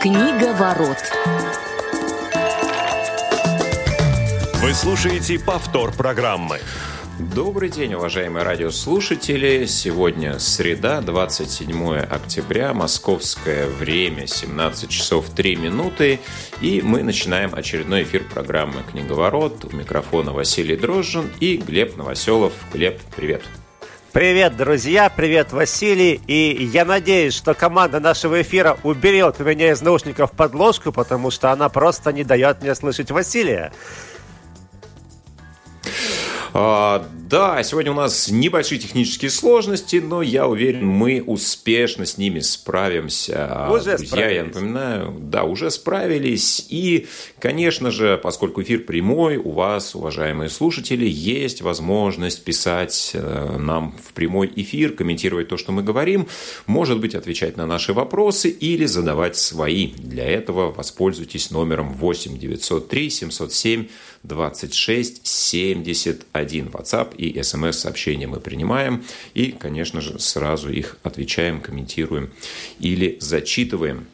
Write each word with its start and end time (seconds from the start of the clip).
Книга 0.00 0.54
ворот. 0.54 0.96
Вы 4.62 4.72
слушаете 4.72 5.38
повтор 5.38 5.92
программы. 5.92 6.58
Добрый 7.18 7.68
день, 7.68 7.92
уважаемые 7.92 8.42
радиослушатели. 8.42 9.66
Сегодня 9.66 10.38
среда, 10.38 11.02
27 11.02 11.98
октября, 11.98 12.72
московское 12.72 13.66
время, 13.66 14.26
17 14.26 14.88
часов 14.88 15.28
3 15.36 15.56
минуты. 15.56 16.20
И 16.62 16.80
мы 16.80 17.02
начинаем 17.02 17.54
очередной 17.54 18.04
эфир 18.04 18.24
программы 18.24 18.82
«Книговорот». 18.90 19.66
У 19.70 19.76
микрофона 19.76 20.32
Василий 20.32 20.76
Дрожжин 20.76 21.30
и 21.40 21.58
Глеб 21.58 21.98
Новоселов. 21.98 22.54
Глеб, 22.72 22.98
привет. 23.14 23.42
Привет, 23.42 23.59
друзья, 24.56 25.08
привет, 25.08 25.52
Василий. 25.52 26.20
И 26.26 26.68
я 26.72 26.84
надеюсь, 26.84 27.32
что 27.32 27.54
команда 27.54 28.00
нашего 28.00 28.42
эфира 28.42 28.76
уберет 28.82 29.36
у 29.38 29.44
меня 29.44 29.70
из 29.70 29.82
наушников 29.82 30.32
подложку, 30.32 30.90
потому 30.90 31.30
что 31.30 31.52
она 31.52 31.68
просто 31.68 32.12
не 32.12 32.24
дает 32.24 32.60
мне 32.60 32.74
слышать 32.74 33.12
Василия. 33.12 33.72
А, 36.52 37.06
да, 37.30 37.62
сегодня 37.62 37.92
у 37.92 37.94
нас 37.94 38.28
небольшие 38.28 38.80
технические 38.80 39.30
сложности, 39.30 40.02
но 40.04 40.20
я 40.20 40.48
уверен, 40.48 40.84
мы 40.84 41.22
успешно 41.24 42.04
с 42.04 42.18
ними 42.18 42.40
справимся. 42.40 43.68
Уже 43.70 43.96
Друзья, 43.96 43.98
справились. 43.98 44.36
я 44.36 44.44
напоминаю, 44.44 45.16
да, 45.16 45.44
уже 45.44 45.70
справились. 45.70 46.66
И, 46.70 47.06
конечно 47.38 47.92
же, 47.92 48.18
поскольку 48.20 48.62
эфир 48.62 48.80
прямой, 48.80 49.36
у 49.36 49.52
вас, 49.52 49.94
уважаемые 49.94 50.50
слушатели, 50.50 51.06
есть 51.06 51.62
возможность 51.62 52.42
писать 52.42 53.12
э, 53.14 53.56
нам 53.58 53.94
в 54.04 54.12
прямой 54.12 54.52
эфир, 54.56 54.92
комментировать 54.92 55.46
то, 55.46 55.56
что 55.56 55.70
мы 55.70 55.84
говорим, 55.84 56.26
может 56.66 56.98
быть, 56.98 57.14
отвечать 57.14 57.56
на 57.56 57.64
наши 57.64 57.92
вопросы 57.92 58.50
или 58.50 58.86
задавать 58.86 59.36
свои. 59.36 59.92
Для 59.92 60.26
этого 60.26 60.72
воспользуйтесь 60.72 61.52
номером 61.52 61.92
8 61.92 62.38
903 62.38 63.08
707 63.10 63.86
26 64.22 65.26
71. 65.26 66.66
WhatsApp 66.68 67.14
и 67.28 67.42
смс-сообщения 67.42 68.26
мы 68.26 68.40
принимаем. 68.40 69.04
И, 69.34 69.52
конечно 69.52 70.00
же, 70.00 70.18
сразу 70.18 70.70
их 70.70 70.96
отвечаем, 71.02 71.60
комментируем 71.60 72.30
или 72.78 73.18
зачитываем. 73.20 74.06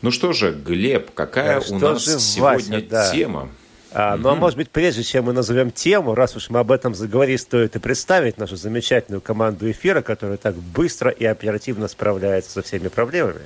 Ну 0.00 0.10
что 0.10 0.32
же, 0.32 0.52
Глеб, 0.52 1.10
какая 1.14 1.60
Да 1.60 1.66
у 1.74 1.78
нас 1.78 2.04
же, 2.04 2.18
сегодня 2.18 2.76
Вася, 2.76 2.86
да. 2.88 3.12
тема? 3.12 3.50
А, 3.94 4.16
ну, 4.16 4.30
а 4.30 4.34
может 4.34 4.56
быть, 4.56 4.70
прежде 4.70 5.02
чем 5.02 5.26
мы 5.26 5.32
назовем 5.32 5.70
тему, 5.70 6.14
раз 6.14 6.34
уж 6.34 6.48
мы 6.48 6.60
об 6.60 6.72
этом 6.72 6.94
заговорили, 6.94 7.36
стоит 7.36 7.76
и 7.76 7.78
представить 7.78 8.38
нашу 8.38 8.56
замечательную 8.56 9.20
команду 9.20 9.70
эфира, 9.70 10.00
которая 10.00 10.38
так 10.38 10.56
быстро 10.56 11.10
и 11.10 11.24
оперативно 11.24 11.88
справляется 11.88 12.52
со 12.52 12.62
всеми 12.62 12.88
проблемами. 12.88 13.42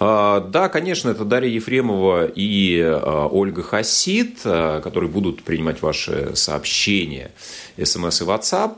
А, 0.00 0.40
Да, 0.40 0.68
конечно, 0.68 1.10
это 1.10 1.24
Дарья 1.24 1.50
Ефремова 1.50 2.26
и 2.26 2.80
а, 2.80 3.26
Ольга 3.26 3.62
Хасид, 3.62 4.40
а, 4.44 4.80
которые 4.80 5.10
будут 5.10 5.42
принимать 5.42 5.82
ваши 5.82 6.34
сообщения, 6.34 7.30
смс 7.82 8.20
и 8.20 8.24
WhatsApp. 8.24 8.74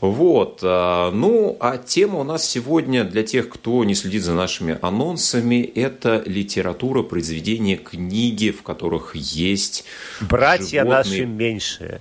Вот. 0.00 0.62
Ну, 0.62 1.56
а 1.58 1.76
тема 1.76 2.20
у 2.20 2.22
нас 2.22 2.48
сегодня 2.48 3.02
для 3.02 3.24
тех, 3.24 3.48
кто 3.48 3.82
не 3.82 3.96
следит 3.96 4.22
за 4.22 4.32
нашими 4.32 4.78
анонсами, 4.80 5.60
это 5.62 6.22
литература, 6.24 7.02
произведения, 7.02 7.76
книги, 7.76 8.50
в 8.50 8.62
которых 8.62 9.16
есть 9.16 9.84
Братья 10.20 10.82
животные. 10.84 10.96
наши 10.96 11.26
меньшие. 11.26 12.00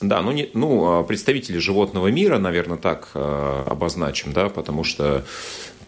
Да, 0.00 0.22
ну, 0.22 0.32
не, 0.32 0.48
ну, 0.54 1.04
представители 1.04 1.58
животного 1.58 2.08
мира, 2.08 2.38
наверное, 2.38 2.78
так 2.78 3.10
а, 3.12 3.66
обозначим, 3.68 4.32
да, 4.32 4.48
потому 4.48 4.82
что 4.82 5.26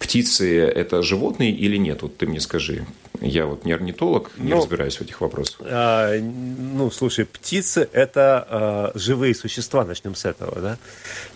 птицы– 0.03 0.59
это 0.61 1.03
животные 1.03 1.53
или 1.53 1.77
нет? 1.77 2.03
Вот 2.03 2.17
ты 2.17 2.27
мне 2.27 2.41
скажи. 2.41 2.85
Я 3.21 3.47
вот 3.47 3.65
не 3.65 3.73
орнитолог, 3.73 4.33
не 4.37 4.51
Ну, 4.51 4.57
разбираюсь 4.57 4.97
в 4.97 5.03
этих 5.03 5.21
вопросах. 5.21 5.61
А, 5.61 6.19
ну, 6.19 6.91
слушай, 6.91 7.25
птицы– 7.25 7.89
это 7.93 8.47
а, 8.49 8.93
живые 8.95 9.35
существа, 9.35 9.85
начнем 9.85 10.17
с 10.17 10.25
этого, 10.25 10.61
да? 10.61 10.79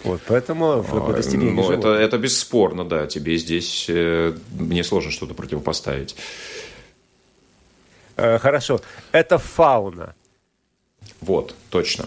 Вот, 0.02 0.20
поэтому 0.26 0.82
в 0.82 1.10
А, 1.10 1.12
достижении 1.12 1.50
Ну, 1.50 1.70
это, 1.70 1.88
это 1.90 2.18
бесспорно, 2.18 2.84
да. 2.84 3.06
Тебе 3.06 3.36
здесь 3.36 3.86
э, 3.88 4.34
мне 4.58 4.82
сложно 4.82 5.12
что-то 5.12 5.34
противопоставить. 5.34 6.16
Э, 8.16 8.38
Хорошо, 8.38 8.80
это 9.12 9.38
фауна. 9.38 10.14
Вот, 11.20 11.54
точно. 11.70 12.06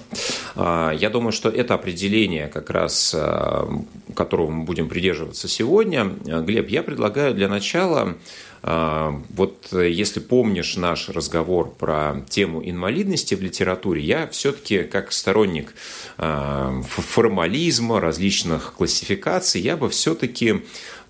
А, 0.56 0.92
Я 0.92 1.10
думаю, 1.10 1.32
что 1.32 1.50
это 1.50 1.74
определение, 1.74 2.48
как 2.48 2.70
раз 2.70 3.14
а, 3.18 3.68
которого 4.16 4.50
мы 4.50 4.64
будем 4.66 4.88
придерживаться 4.88 5.48
сегодня. 5.48 6.14
А, 6.28 6.42
Глеб, 6.42 6.70
я 6.70 6.84
предлагаю 6.84 7.34
для 7.34 7.48
начала, 7.48 8.16
вот 8.62 9.70
э, 9.72 9.90
если 9.90 10.20
помнишь 10.20 10.76
наш 10.76 11.08
разговор 11.08 11.72
про 11.72 12.26
тему 12.28 12.62
инвалидности 12.62 13.34
в 13.34 13.42
литературе, 13.42 14.02
я 14.02 14.28
все-таки 14.28 14.84
как 14.84 15.14
сторонник 15.14 15.74
формализма, 16.18 18.02
различных 18.02 18.74
классификаций, 18.74 19.62
я 19.62 19.78
бы 19.78 19.88
все-таки 19.88 20.66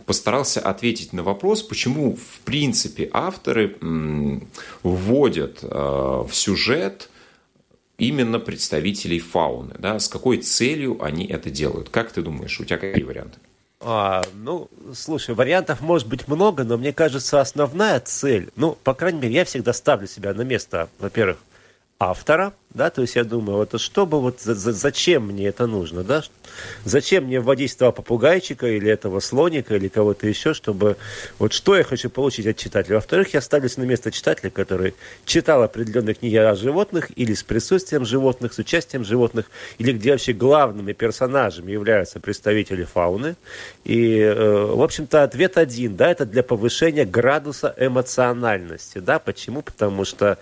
постарался 0.05 0.59
ответить 0.59 1.11
на 1.11 1.23
вопрос, 1.23 1.63
почему, 1.63 2.15
в 2.17 2.39
принципе, 2.45 3.09
авторы 3.11 3.75
вводят 4.83 5.63
в 5.63 6.29
сюжет 6.31 7.09
именно 7.99 8.39
представителей 8.39 9.19
фауны, 9.19 9.75
да, 9.77 9.99
с 9.99 10.07
какой 10.07 10.37
целью 10.37 11.03
они 11.03 11.25
это 11.25 11.49
делают. 11.49 11.89
Как 11.89 12.11
ты 12.11 12.21
думаешь, 12.21 12.59
у 12.59 12.65
тебя 12.65 12.77
какие 12.77 13.03
варианты? 13.03 13.39
А, 13.81 14.23
ну, 14.33 14.69
слушай, 14.93 15.33
вариантов 15.33 15.79
может 15.79 16.07
быть 16.07 16.27
много, 16.27 16.63
но 16.63 16.77
мне 16.77 16.91
кажется, 16.91 17.39
основная 17.39 17.99
цель, 17.99 18.49
ну, 18.55 18.77
по 18.83 18.93
крайней 18.93 19.19
мере, 19.19 19.35
я 19.35 19.45
всегда 19.45 19.71
ставлю 19.71 20.07
себя 20.07 20.33
на 20.33 20.41
место, 20.41 20.89
во-первых, 20.99 21.37
автора, 21.99 22.53
да, 22.73 22.89
то 22.89 23.01
есть 23.01 23.15
я 23.15 23.23
думаю, 23.23 23.57
вот 23.57 23.73
а 23.73 23.77
что 23.79 24.05
бы, 24.05 24.21
вот 24.21 24.39
за- 24.39 24.55
за- 24.55 24.71
зачем 24.71 25.27
мне 25.27 25.47
это 25.47 25.67
нужно, 25.67 26.03
да, 26.03 26.23
зачем 26.85 27.25
мне 27.25 27.39
вводить 27.41 27.73
этого 27.73 27.91
попугайчика 27.91 28.67
или 28.67 28.89
этого 28.89 29.19
слоника 29.19 29.75
или 29.75 29.87
кого-то 29.87 30.27
еще, 30.27 30.53
чтобы, 30.53 30.97
вот 31.39 31.51
что 31.51 31.75
я 31.75 31.83
хочу 31.83 32.09
получить 32.09 32.47
от 32.47 32.57
читателя. 32.57 32.95
Во-вторых, 32.95 33.33
я 33.33 33.41
ставлюсь 33.41 33.75
на 33.77 33.83
место 33.83 34.11
читателя, 34.11 34.49
который 34.49 34.93
читал 35.25 35.63
определенные 35.63 36.13
книги 36.13 36.35
о 36.37 36.55
животных 36.55 37.09
или 37.15 37.33
с 37.33 37.43
присутствием 37.43 38.05
животных, 38.05 38.53
с 38.53 38.59
участием 38.59 39.03
животных, 39.03 39.49
или 39.77 39.91
где 39.91 40.11
вообще 40.11 40.33
главными 40.33 40.93
персонажами 40.93 41.71
являются 41.71 42.19
представители 42.19 42.83
фауны. 42.83 43.35
И, 43.83 44.19
э, 44.19 44.65
в 44.65 44.81
общем-то, 44.81 45.23
ответ 45.23 45.57
один, 45.57 45.95
да, 45.95 46.11
это 46.11 46.25
для 46.25 46.43
повышения 46.43 47.05
градуса 47.05 47.73
эмоциональности, 47.77 48.99
да, 48.99 49.19
почему? 49.19 49.63
Потому 49.63 50.05
что, 50.05 50.37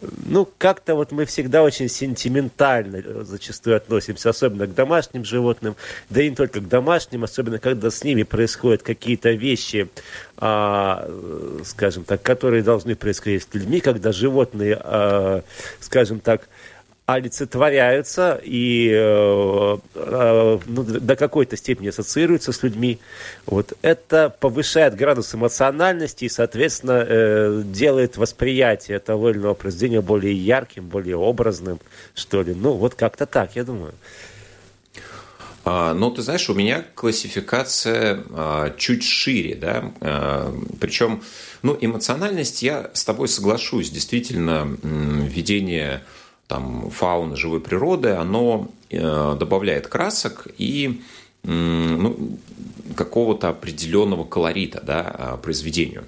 э, 0.00 0.06
ну, 0.26 0.48
как-то 0.58 0.91
вот 0.94 1.12
мы 1.12 1.24
всегда 1.24 1.62
очень 1.62 1.88
сентиментально 1.88 2.96
э, 2.96 3.22
зачастую 3.24 3.76
относимся, 3.76 4.30
особенно 4.30 4.66
к 4.66 4.74
домашним 4.74 5.24
животным, 5.24 5.76
да 6.10 6.22
и 6.22 6.30
не 6.30 6.36
только 6.36 6.60
к 6.60 6.68
домашним, 6.68 7.24
особенно 7.24 7.58
когда 7.58 7.90
с 7.90 8.04
ними 8.04 8.22
происходят 8.22 8.82
какие-то 8.82 9.30
вещи, 9.30 9.88
а, 10.36 11.04
э, 11.06 11.60
скажем 11.64 12.04
так, 12.04 12.22
которые 12.22 12.62
должны 12.62 12.96
происходить 12.96 13.44
с 13.44 13.54
людьми, 13.54 13.80
когда 13.80 14.12
животные, 14.12 14.78
а, 14.80 15.42
скажем 15.80 16.20
так, 16.20 16.48
олицетворяются 17.06 18.40
и 18.44 18.90
э, 18.92 19.78
э, 19.94 20.58
ну, 20.66 20.82
до 20.84 21.16
какой-то 21.16 21.56
степени 21.56 21.88
ассоциируются 21.88 22.52
с 22.52 22.62
людьми. 22.62 23.00
Вот. 23.44 23.72
Это 23.82 24.34
повышает 24.38 24.94
градус 24.94 25.34
эмоциональности 25.34 26.26
и, 26.26 26.28
соответственно, 26.28 27.04
э, 27.06 27.62
делает 27.64 28.16
восприятие 28.16 29.00
того 29.00 29.30
или 29.30 29.38
иного 29.38 29.54
произведения 29.54 30.00
более 30.00 30.34
ярким, 30.34 30.86
более 30.86 31.16
образным, 31.16 31.80
что 32.14 32.42
ли. 32.42 32.54
Ну, 32.54 32.74
вот 32.74 32.94
как-то 32.94 33.26
так, 33.26 33.56
я 33.56 33.64
думаю. 33.64 33.94
А, 35.64 35.94
Ну, 35.94 36.10
ты 36.10 36.22
знаешь, 36.22 36.48
у 36.50 36.54
меня 36.54 36.84
классификация 36.94 38.22
а, 38.30 38.74
чуть 38.76 39.04
шире, 39.04 39.56
да, 39.56 39.92
А, 40.00 40.54
причем, 40.80 41.22
ну, 41.62 41.76
эмоциональность, 41.80 42.62
я 42.62 42.90
с 42.94 43.04
тобой 43.04 43.28
соглашусь, 43.28 43.90
действительно, 43.90 44.76
введение 44.82 46.02
там 46.52 46.90
фауны 46.90 47.34
живой 47.34 47.60
природы, 47.60 48.10
оно 48.10 48.68
э, 48.90 49.36
добавляет 49.38 49.86
красок 49.86 50.48
и 50.58 51.00
ну, 51.44 52.38
какого-то 52.94 53.48
определенного 53.48 54.24
колорита 54.24 54.80
да, 54.80 55.00
а, 55.00 55.36
произведению. 55.38 56.04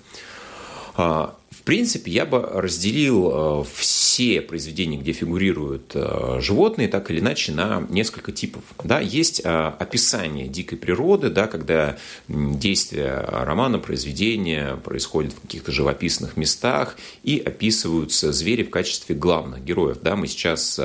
Принципе, 1.64 2.10
я 2.12 2.26
бы 2.26 2.42
разделил 2.42 3.62
э, 3.62 3.64
все 3.74 4.42
произведения, 4.42 4.98
где 4.98 5.12
фигурируют 5.12 5.92
э, 5.94 6.38
животные, 6.42 6.88
так 6.88 7.10
или 7.10 7.20
иначе, 7.20 7.52
на 7.52 7.86
несколько 7.88 8.32
типов. 8.32 8.62
Да, 8.84 9.00
есть 9.00 9.40
э, 9.42 9.48
описание 9.48 10.46
дикой 10.46 10.76
природы, 10.76 11.30
да, 11.30 11.46
когда 11.46 11.96
м, 12.28 12.58
действие 12.58 13.24
романа, 13.26 13.78
произведения 13.78 14.76
происходит 14.76 15.32
в 15.32 15.40
каких-то 15.40 15.72
живописных 15.72 16.36
местах 16.36 16.98
и 17.22 17.38
описываются 17.38 18.30
звери 18.30 18.62
в 18.62 18.68
качестве 18.68 19.16
главных 19.16 19.64
героев. 19.64 19.96
Да, 20.02 20.16
мы 20.16 20.26
сейчас 20.26 20.78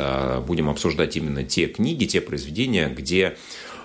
будем 0.47 0.69
обсуждать 0.69 1.17
именно 1.17 1.43
те 1.43 1.67
книги, 1.67 2.05
те 2.05 2.21
произведения, 2.21 2.87
где 2.87 3.37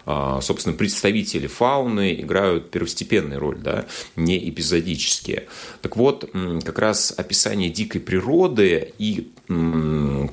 собственно, 0.06 0.76
представители 0.76 1.46
фауны 1.46 2.14
играют 2.20 2.70
первостепенную 2.70 3.40
роль, 3.40 3.58
да, 3.58 3.86
не 4.16 4.48
эпизодические. 4.48 5.46
Так 5.80 5.96
вот, 5.96 6.30
как 6.64 6.78
раз 6.78 7.14
описание 7.16 7.70
дикой 7.70 8.00
природы 8.00 8.92
и 8.98 9.30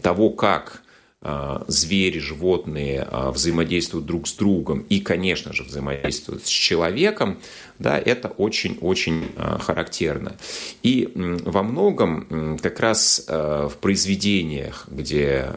того, 0.01 0.29
как 0.31 0.80
а, 0.80 0.80
звери, 1.67 2.17
животные 2.17 3.07
а, 3.07 3.31
взаимодействуют 3.31 4.07
друг 4.07 4.27
с 4.27 4.33
другом 4.33 4.85
и, 4.89 4.99
конечно 4.99 5.53
же, 5.53 5.61
взаимодействуют 5.61 6.47
с 6.47 6.49
человеком, 6.49 7.39
да, 7.77 7.99
это 7.99 8.29
очень-очень 8.29 9.25
а, 9.37 9.59
характерно. 9.59 10.35
И 10.81 11.11
во 11.13 11.61
многом 11.61 12.57
как 12.59 12.79
раз 12.79 13.23
в 13.27 13.73
произведениях, 13.81 14.87
где 14.89 15.47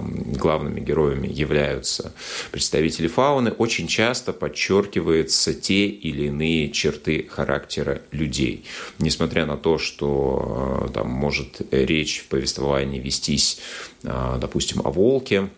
главными 0.00 0.80
героями 0.80 1.28
являются 1.28 2.12
представители 2.50 3.06
фауны, 3.06 3.50
очень 3.50 3.88
часто 3.88 4.32
подчеркиваются 4.32 5.52
те 5.52 5.86
или 5.86 6.26
иные 6.26 6.70
черты 6.70 7.26
характера 7.28 8.00
людей. 8.12 8.64
Несмотря 8.98 9.44
на 9.44 9.58
то, 9.58 9.76
что 9.76 10.90
там 10.94 11.10
может 11.10 11.60
речь 11.70 12.20
в 12.20 12.28
повествовании 12.28 12.98
вестись 12.98 13.60
а, 14.04 14.38
допустим, 14.38 14.80
о 14.84 14.90
волке. 15.02 15.48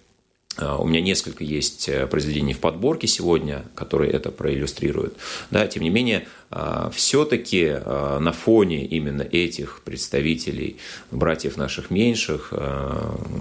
А, 0.57 0.79
у 0.79 0.87
меня 0.87 1.01
несколько 1.01 1.45
есть 1.45 1.89
э, 1.89 2.07
произведений 2.07 2.55
в 2.55 2.61
подборке 2.61 3.07
сегодня, 3.07 3.65
которые 3.75 4.13
это 4.13 4.31
проиллюстрируют. 4.31 5.17
Да, 5.51 5.67
тем 5.67 5.83
не 5.83 5.91
менее, 5.91 6.27
а, 6.51 6.91
все-таки 6.95 7.77
на 8.21 8.33
фоне 8.33 8.87
именно 8.87 9.23
этих 9.23 9.83
представителей, 9.85 10.77
братьев 11.11 11.57
наших 11.57 11.91
меньших, 11.91 12.53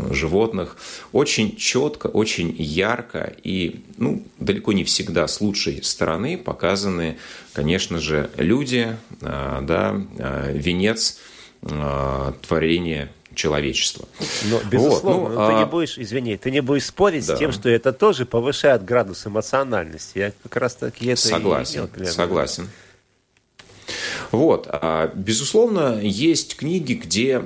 животных, 0.10 0.78
очень 1.12 1.56
четко, 1.56 2.08
очень 2.08 2.56
ярко 2.58 3.34
и 3.44 3.82
ну, 3.98 4.24
далеко 4.40 4.74
не 4.74 4.84
всегда 4.84 5.28
с 5.28 5.40
лучшей 5.42 5.84
стороны 5.84 6.38
показаны, 6.38 7.18
конечно 7.54 8.00
же, 8.00 8.30
люди, 8.38 8.98
да, 9.22 9.96
венец 10.52 11.20
творения 12.42 13.10
человечества. 13.36 14.08
Но, 14.46 14.62
безусловно, 14.70 15.30
вот, 15.30 15.30
ну, 15.30 15.48
ты 15.48 15.54
а... 15.54 15.60
не 15.60 15.66
будешь, 15.66 15.98
извини, 15.98 16.38
ты 16.38 16.52
не 16.52 16.62
будешь 16.62 16.86
спорить 16.86 17.26
да. 17.26 17.36
с 17.36 17.40
тем, 17.40 17.52
что 17.52 17.70
это 17.70 17.94
тоже 17.94 18.26
повышает 18.26 18.84
градус 18.86 19.26
эмоциональности. 19.26 20.18
Я 20.18 20.34
как 20.44 20.58
раз 20.58 20.76
таки 20.76 21.08
это 21.08 21.22
согласен, 21.22 21.90
и 21.96 22.00
имел, 22.00 22.12
Согласен. 22.12 22.70
Вот. 24.34 24.68
А, 24.68 25.12
безусловно, 25.14 26.00
есть 26.02 26.58
книги, 26.58 26.94
где 26.94 27.44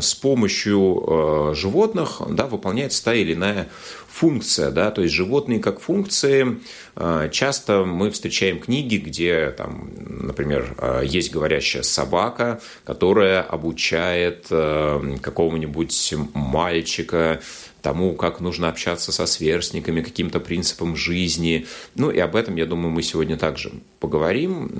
с 0.00 0.14
помощью 0.14 1.04
э, 1.04 1.54
животных 1.56 2.22
да, 2.30 2.46
выполняется 2.46 3.04
та 3.04 3.12
или 3.12 3.34
иная 3.34 3.68
функция, 4.08 4.70
да, 4.70 4.92
то 4.92 5.02
есть 5.02 5.12
животные 5.12 5.58
как 5.58 5.80
функции. 5.80 6.60
Э, 6.94 7.28
часто 7.32 7.84
мы 7.84 8.12
встречаем 8.12 8.60
книги, 8.60 8.98
где, 8.98 9.50
там, 9.50 9.90
например, 9.96 10.76
э, 10.78 11.02
есть 11.04 11.32
говорящая 11.32 11.82
собака, 11.82 12.60
которая 12.84 13.42
обучает 13.42 14.46
какого-нибудь 14.48 16.14
мальчика 16.34 17.40
тому, 17.88 18.14
как 18.14 18.40
нужно 18.40 18.68
общаться 18.68 19.12
со 19.12 19.24
сверстниками, 19.24 20.02
каким-то 20.02 20.40
принципам 20.40 20.94
жизни. 20.94 21.66
Ну 21.94 22.10
и 22.10 22.18
об 22.18 22.36
этом, 22.36 22.56
я 22.56 22.66
думаю, 22.66 22.90
мы 22.90 23.02
сегодня 23.02 23.38
также 23.38 23.72
поговорим. 23.98 24.70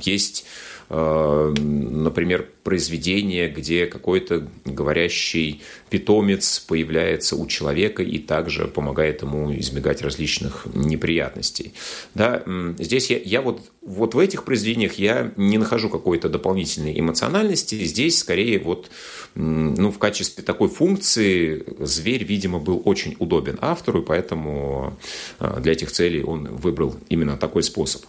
Есть 0.00 0.46
Э, 0.46 0.73
например, 0.88 2.48
произведение, 2.62 3.48
где 3.48 3.86
какой-то 3.86 4.48
говорящий 4.64 5.62
питомец 5.90 6.60
появляется 6.60 7.36
у 7.36 7.46
человека 7.46 8.02
и 8.02 8.18
также 8.18 8.66
помогает 8.66 9.22
ему 9.22 9.54
избегать 9.56 10.02
различных 10.02 10.66
неприятностей. 10.74 11.72
Да, 12.14 12.42
здесь 12.78 13.10
я, 13.10 13.18
я 13.18 13.42
вот, 13.42 13.60
вот 13.82 14.14
в 14.14 14.18
этих 14.18 14.44
произведениях 14.44 14.94
я 14.94 15.32
не 15.36 15.58
нахожу 15.58 15.88
какой-то 15.88 16.28
дополнительной 16.28 16.98
эмоциональности. 16.98 17.82
Здесь 17.84 18.18
скорее 18.18 18.58
вот 18.58 18.90
ну, 19.34 19.90
в 19.90 19.98
качестве 19.98 20.44
такой 20.44 20.68
функции 20.68 21.64
зверь, 21.78 22.24
видимо, 22.24 22.58
был 22.58 22.80
очень 22.84 23.16
удобен 23.18 23.58
автору, 23.60 24.02
и 24.02 24.04
поэтому 24.04 24.96
э, 25.40 25.60
для 25.60 25.72
этих 25.72 25.92
целей 25.92 26.22
он 26.22 26.46
выбрал 26.56 26.96
именно 27.08 27.36
такой 27.36 27.62
способ. 27.62 28.02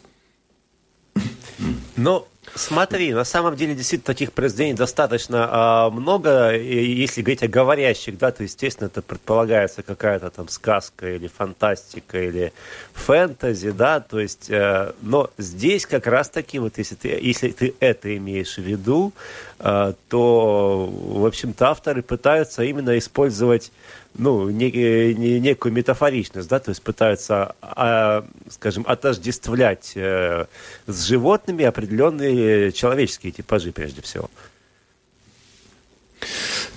Но 1.95 2.27
Смотри, 2.57 3.13
на 3.13 3.25
самом 3.25 3.57
деле 3.57 3.75
действительно 3.75 4.05
таких 4.05 4.31
произведений 4.31 4.75
достаточно 4.75 5.49
а, 5.51 5.89
много. 5.89 6.55
И 6.55 6.89
если 6.93 7.21
говорить 7.21 7.43
о 7.43 7.47
говорящих, 7.49 8.17
да, 8.17 8.31
то 8.31 8.43
естественно 8.43 8.87
это 8.87 9.01
предполагается 9.01 9.83
какая-то 9.83 10.29
там 10.29 10.47
сказка 10.47 11.15
или 11.15 11.27
фантастика 11.27 12.17
или 12.17 12.53
фэнтези, 12.93 13.71
да, 13.71 13.99
то 13.99 14.21
есть, 14.21 14.49
э, 14.49 14.93
но 15.01 15.29
здесь 15.37 15.85
как 15.85 16.07
раз 16.07 16.29
таки 16.29 16.59
вот 16.59 16.77
если 16.77 16.95
ты 16.95 17.09
если 17.09 17.49
ты 17.49 17.75
это 17.81 18.15
имеешь 18.15 18.55
в 18.55 18.61
виду, 18.61 19.11
э, 19.59 19.93
то 20.07 20.89
в 20.89 21.25
общем-то 21.25 21.71
авторы 21.71 22.03
пытаются 22.03 22.63
именно 22.63 22.97
использовать 22.97 23.73
ну, 24.17 24.49
не, 24.49 24.71
не, 25.13 25.39
некую 25.39 25.73
метафоричность, 25.73 26.47
да, 26.47 26.59
то 26.59 26.69
есть 26.71 26.81
пытаются, 26.81 27.55
а, 27.61 28.25
скажем, 28.49 28.85
отождествлять 28.87 29.91
э, 29.95 30.45
с 30.87 31.05
животными 31.05 31.65
определенные 31.65 32.71
человеческие 32.71 33.31
типажи 33.31 33.71
прежде 33.71 34.01
всего. 34.01 34.29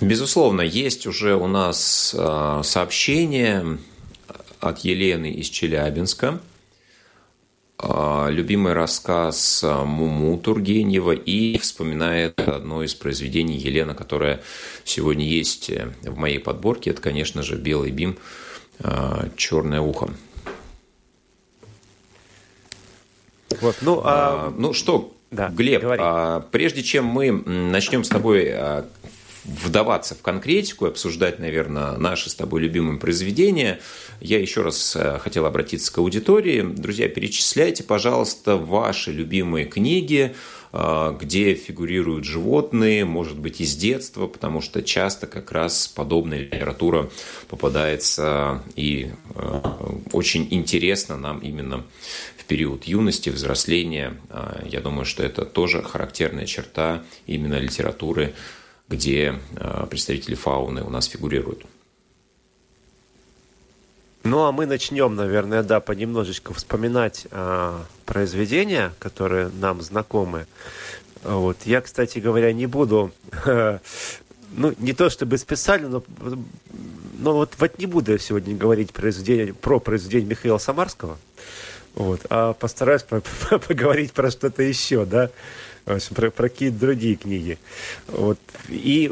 Безусловно, 0.01 0.61
есть 0.61 1.07
уже 1.07 1.35
у 1.35 1.47
нас 1.47 2.15
э, 2.17 2.61
сообщение 2.63 3.77
от 4.59 4.79
Елены 4.79 5.31
из 5.31 5.47
Челябинска. 5.47 6.39
А, 7.81 8.27
любимый 8.29 8.73
рассказ 8.73 9.63
а, 9.63 9.85
Муму 9.85 10.37
Тургенева 10.37 11.13
и 11.13 11.57
вспоминает 11.59 12.37
одно 12.37 12.83
из 12.83 12.93
произведений 12.93 13.55
Елена, 13.55 13.95
которое 13.95 14.41
сегодня 14.83 15.25
есть 15.25 15.69
э, 15.69 15.93
в 16.03 16.17
моей 16.17 16.39
подборке. 16.39 16.89
Это, 16.89 17.01
конечно 17.01 17.41
же, 17.41 17.55
«Белый 17.55 17.91
бим. 17.91 18.17
А, 18.79 19.29
Черное 19.37 19.79
ухо». 19.79 20.09
Вот, 23.61 23.77
ну, 23.81 24.01
а... 24.03 24.53
ну 24.57 24.73
что, 24.73 25.15
да, 25.31 25.47
Глеб, 25.47 25.81
а, 25.85 26.41
прежде 26.51 26.83
чем 26.83 27.05
мы 27.05 27.31
начнем 27.31 28.03
с 28.03 28.09
тобой 28.09 28.53
вдаваться 29.49 30.15
в 30.15 30.21
конкретику 30.21 30.85
и 30.85 30.89
обсуждать, 30.89 31.39
наверное, 31.39 31.97
наши 31.97 32.29
с 32.29 32.35
тобой 32.35 32.61
любимые 32.61 32.99
произведения, 32.99 33.79
я 34.21 34.39
еще 34.39 34.61
раз 34.61 34.95
э, 34.95 35.19
хотел 35.19 35.45
обратиться 35.45 35.91
к 35.93 35.97
аудитории. 35.97 36.61
Друзья, 36.61 37.07
перечисляйте, 37.07 37.83
пожалуйста, 37.83 38.57
ваши 38.57 39.11
любимые 39.11 39.65
книги, 39.65 40.35
э, 40.71 41.17
где 41.19 41.53
фигурируют 41.53 42.25
животные, 42.25 43.05
может 43.05 43.37
быть, 43.37 43.61
из 43.61 43.75
детства, 43.75 44.27
потому 44.27 44.61
что 44.61 44.81
часто 44.81 45.25
как 45.27 45.51
раз 45.51 45.87
подобная 45.87 46.39
литература 46.39 47.09
попадается 47.47 48.63
и 48.75 49.11
э, 49.35 49.61
очень 50.11 50.47
интересно 50.51 51.17
нам 51.17 51.39
именно 51.39 51.85
в 52.37 52.45
период 52.45 52.85
юности, 52.85 53.29
взросления. 53.29 54.17
Я 54.65 54.81
думаю, 54.81 55.05
что 55.05 55.21
это 55.21 55.45
тоже 55.45 55.83
характерная 55.83 56.47
черта 56.47 57.03
именно 57.27 57.59
литературы 57.59 58.33
где 58.89 59.39
э, 59.55 59.85
представители 59.89 60.35
фауны 60.35 60.83
у 60.83 60.89
нас 60.89 61.05
фигурируют. 61.05 61.63
Ну, 64.23 64.43
а 64.43 64.51
мы 64.51 64.65
начнем, 64.65 65.15
наверное, 65.15 65.63
да, 65.63 65.79
понемножечку 65.79 66.53
вспоминать 66.53 67.25
а, 67.31 67.85
произведения, 68.05 68.93
которые 68.99 69.47
нам 69.47 69.81
знакомы. 69.81 70.45
Вот. 71.23 71.57
Я, 71.63 71.79
кстати 71.79 72.19
говоря, 72.19 72.51
не 72.51 72.65
буду, 72.65 73.11
ну, 73.45 74.73
не 74.77 74.91
то 74.91 75.09
чтобы 75.09 75.37
специально, 75.37 75.87
но, 75.87 76.03
но 77.17 77.33
вот, 77.33 77.53
вот 77.57 77.79
не 77.79 77.85
буду 77.85 78.11
я 78.11 78.17
сегодня 78.17 78.55
говорить 78.57 78.91
произведение, 78.91 79.53
про 79.53 79.79
произведение 79.79 80.29
Михаила 80.29 80.57
Самарского, 80.57 81.17
вот, 81.95 82.25
а 82.29 82.53
постараюсь 82.53 83.03
поговорить 83.67 84.11
про 84.11 84.31
что-то 84.31 84.63
еще, 84.63 85.05
да 85.05 85.31
про, 86.15 86.31
про 86.31 86.49
какие-то 86.49 86.79
другие 86.79 87.15
книги. 87.15 87.57
Вот. 88.07 88.37
И 88.67 89.11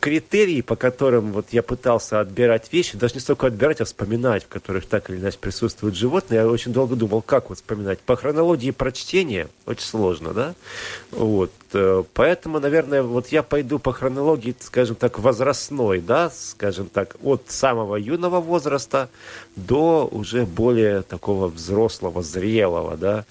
критерии, 0.00 0.60
по 0.62 0.76
которым 0.76 1.32
вот 1.32 1.46
я 1.50 1.62
пытался 1.62 2.20
отбирать 2.20 2.72
вещи, 2.72 2.96
даже 2.96 3.14
не 3.14 3.20
столько 3.20 3.46
отбирать, 3.46 3.80
а 3.80 3.84
вспоминать, 3.84 4.44
в 4.44 4.48
которых 4.48 4.86
так 4.86 5.10
или 5.10 5.18
иначе 5.18 5.38
присутствуют 5.38 5.94
животные, 5.94 6.40
я 6.40 6.48
очень 6.48 6.72
долго 6.72 6.96
думал, 6.96 7.22
как 7.22 7.48
вот 7.48 7.58
вспоминать. 7.58 8.00
По 8.00 8.16
хронологии 8.16 8.70
прочтения 8.70 9.48
очень 9.66 9.86
сложно, 9.86 10.32
да? 10.32 10.54
Вот. 11.10 11.50
Э, 11.72 12.04
поэтому, 12.14 12.60
наверное, 12.60 13.02
вот 13.02 13.28
я 13.28 13.42
пойду 13.42 13.78
по 13.78 13.92
хронологии, 13.92 14.54
скажем 14.60 14.96
так, 14.96 15.18
возрастной, 15.18 16.00
да, 16.00 16.30
скажем 16.30 16.88
так, 16.88 17.16
от 17.22 17.42
самого 17.48 17.96
юного 17.96 18.40
возраста 18.40 19.08
до 19.56 20.08
уже 20.10 20.46
более 20.46 21.02
такого 21.02 21.48
взрослого, 21.48 22.22
зрелого, 22.22 22.96
да. 22.96 23.24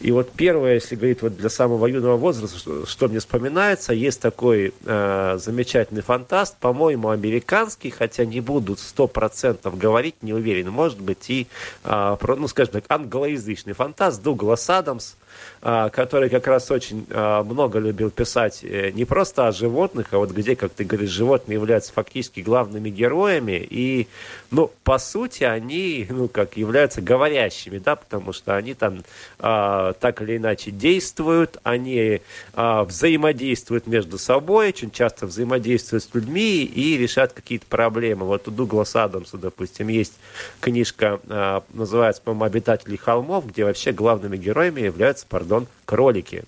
И 0.00 0.10
вот 0.10 0.30
первое, 0.32 0.74
если 0.74 0.96
говорить 0.96 1.22
вот 1.22 1.36
для 1.36 1.48
самого 1.48 1.86
юного 1.86 2.16
возраста, 2.16 2.27
возраст, 2.28 2.88
что 2.88 3.08
мне 3.08 3.20
вспоминается, 3.20 3.94
есть 3.94 4.20
такой 4.20 4.74
э, 4.84 5.38
замечательный 5.40 6.02
фантаст, 6.02 6.56
по-моему, 6.58 7.08
американский, 7.08 7.90
хотя 7.90 8.24
не 8.26 8.40
буду 8.40 8.76
сто 8.76 9.06
процентов 9.06 9.78
говорить, 9.78 10.16
не 10.22 10.34
уверен, 10.34 10.70
может 10.70 11.00
быть, 11.00 11.30
и, 11.30 11.46
э, 11.84 12.16
ну, 12.22 12.48
скажем 12.48 12.74
так, 12.74 12.84
англоязычный 12.88 13.72
фантаст 13.72 14.22
Дуглас 14.22 14.68
Адамс, 14.68 15.14
который 15.60 16.28
как 16.28 16.46
раз 16.46 16.70
очень 16.70 17.06
а, 17.10 17.42
много 17.42 17.78
любил 17.78 18.10
писать 18.10 18.60
э, 18.62 18.90
не 18.92 19.04
просто 19.04 19.48
о 19.48 19.52
животных, 19.52 20.08
а 20.12 20.18
вот 20.18 20.30
где, 20.30 20.54
как 20.54 20.72
ты 20.72 20.84
говоришь, 20.84 21.10
животные 21.10 21.54
являются 21.56 21.92
фактически 21.92 22.40
главными 22.40 22.90
героями, 22.90 23.66
и, 23.68 24.06
ну, 24.50 24.70
по 24.84 24.98
сути, 24.98 25.44
они, 25.44 26.06
ну, 26.08 26.28
как 26.28 26.56
являются 26.56 27.02
говорящими, 27.02 27.78
да, 27.78 27.96
потому 27.96 28.32
что 28.32 28.56
они 28.56 28.74
там 28.74 29.02
а, 29.38 29.94
так 29.94 30.22
или 30.22 30.36
иначе 30.36 30.70
действуют, 30.70 31.58
они 31.62 32.20
взаимодействуют 32.54 33.86
между 33.86 34.18
собой, 34.18 34.68
очень 34.68 34.90
часто 34.90 35.26
взаимодействуют 35.26 36.04
с 36.04 36.14
людьми 36.14 36.64
и 36.64 36.96
решают 36.96 37.32
какие-то 37.32 37.66
проблемы. 37.66 38.26
Вот 38.26 38.48
у 38.48 38.50
Дугласа 38.50 39.04
Адамса, 39.04 39.38
допустим, 39.38 39.88
есть 39.88 40.14
книжка, 40.60 41.20
называется, 41.72 42.22
по-моему, 42.22 42.44
«Обитатели 42.44 42.96
холмов», 42.96 43.46
где 43.46 43.64
вообще 43.64 43.92
главными 43.92 44.36
героями 44.36 44.82
являются 44.82 45.26
пардон, 45.28 45.66
кролики. 45.84 46.44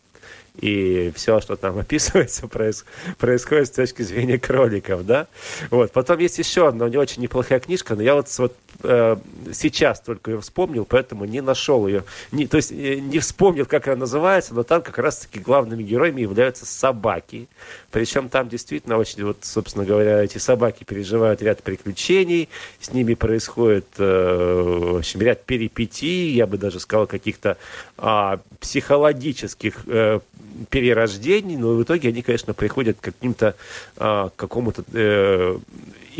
И 0.61 1.13
все, 1.15 1.41
что 1.41 1.57
там 1.57 1.79
описывается, 1.81 2.49
происходит 2.49 3.69
с 3.69 3.71
точки 3.71 4.03
зрения 4.03 4.39
кроликов, 4.39 5.07
да. 5.07 5.27
Вот. 5.71 5.93
Потом 5.93 6.19
есть 6.19 6.39
еще 6.39 6.69
одна 6.69 6.89
не 6.89 6.97
очень 6.97 7.23
неплохая 7.23 7.61
книжка, 7.61 7.95
но 7.95 8.03
я 8.03 8.15
вот, 8.15 8.29
вот 8.39 8.57
э, 8.83 9.17
сейчас 9.53 10.01
только 10.01 10.33
ее 10.33 10.41
вспомнил, 10.41 10.85
поэтому 10.85 11.25
не 11.25 11.41
нашел 11.41 11.87
ее. 11.87 12.05
Не, 12.33 12.47
то 12.47 12.57
есть 12.57 12.73
э, 12.73 12.97
не 12.97 13.19
вспомнил, 13.19 13.67
как 13.67 13.89
она 13.89 13.97
называется, 13.97 14.55
но 14.55 14.63
там 14.63 14.83
как 14.83 14.99
раз-таки 14.99 15.39
главными 15.39 15.83
героями 15.83 16.23
являются 16.23 16.67
собаки. 16.67 17.49
Причем 17.91 18.29
там 18.29 18.49
действительно 18.49 18.97
очень, 18.99 19.25
вот, 19.25 19.39
собственно 19.43 19.85
говоря, 19.85 20.23
эти 20.23 20.39
собаки 20.39 20.85
переживают 20.85 21.43
ряд 21.43 21.63
приключений, 21.63 22.49
с 22.81 22.93
ними 22.93 23.15
происходит, 23.15 23.87
э, 23.99 24.91
в 24.95 24.99
общем, 24.99 25.21
ряд 25.21 25.45
перипетий, 25.45 26.33
я 26.35 26.47
бы 26.47 26.59
даже 26.59 26.81
сказал, 26.81 27.07
каких-то 27.07 27.57
э, 27.99 28.39
психологических 28.61 29.83
э, 29.87 30.21
перерождений, 30.69 31.57
но 31.57 31.75
в 31.75 31.83
итоге 31.83 32.09
они, 32.09 32.23
конечно, 32.23 32.55
приходят 32.55 32.99
к 32.99 33.05
каким-то, 33.05 33.55
э, 33.97 34.29
какому-то 34.37 34.85
э, 34.93 35.59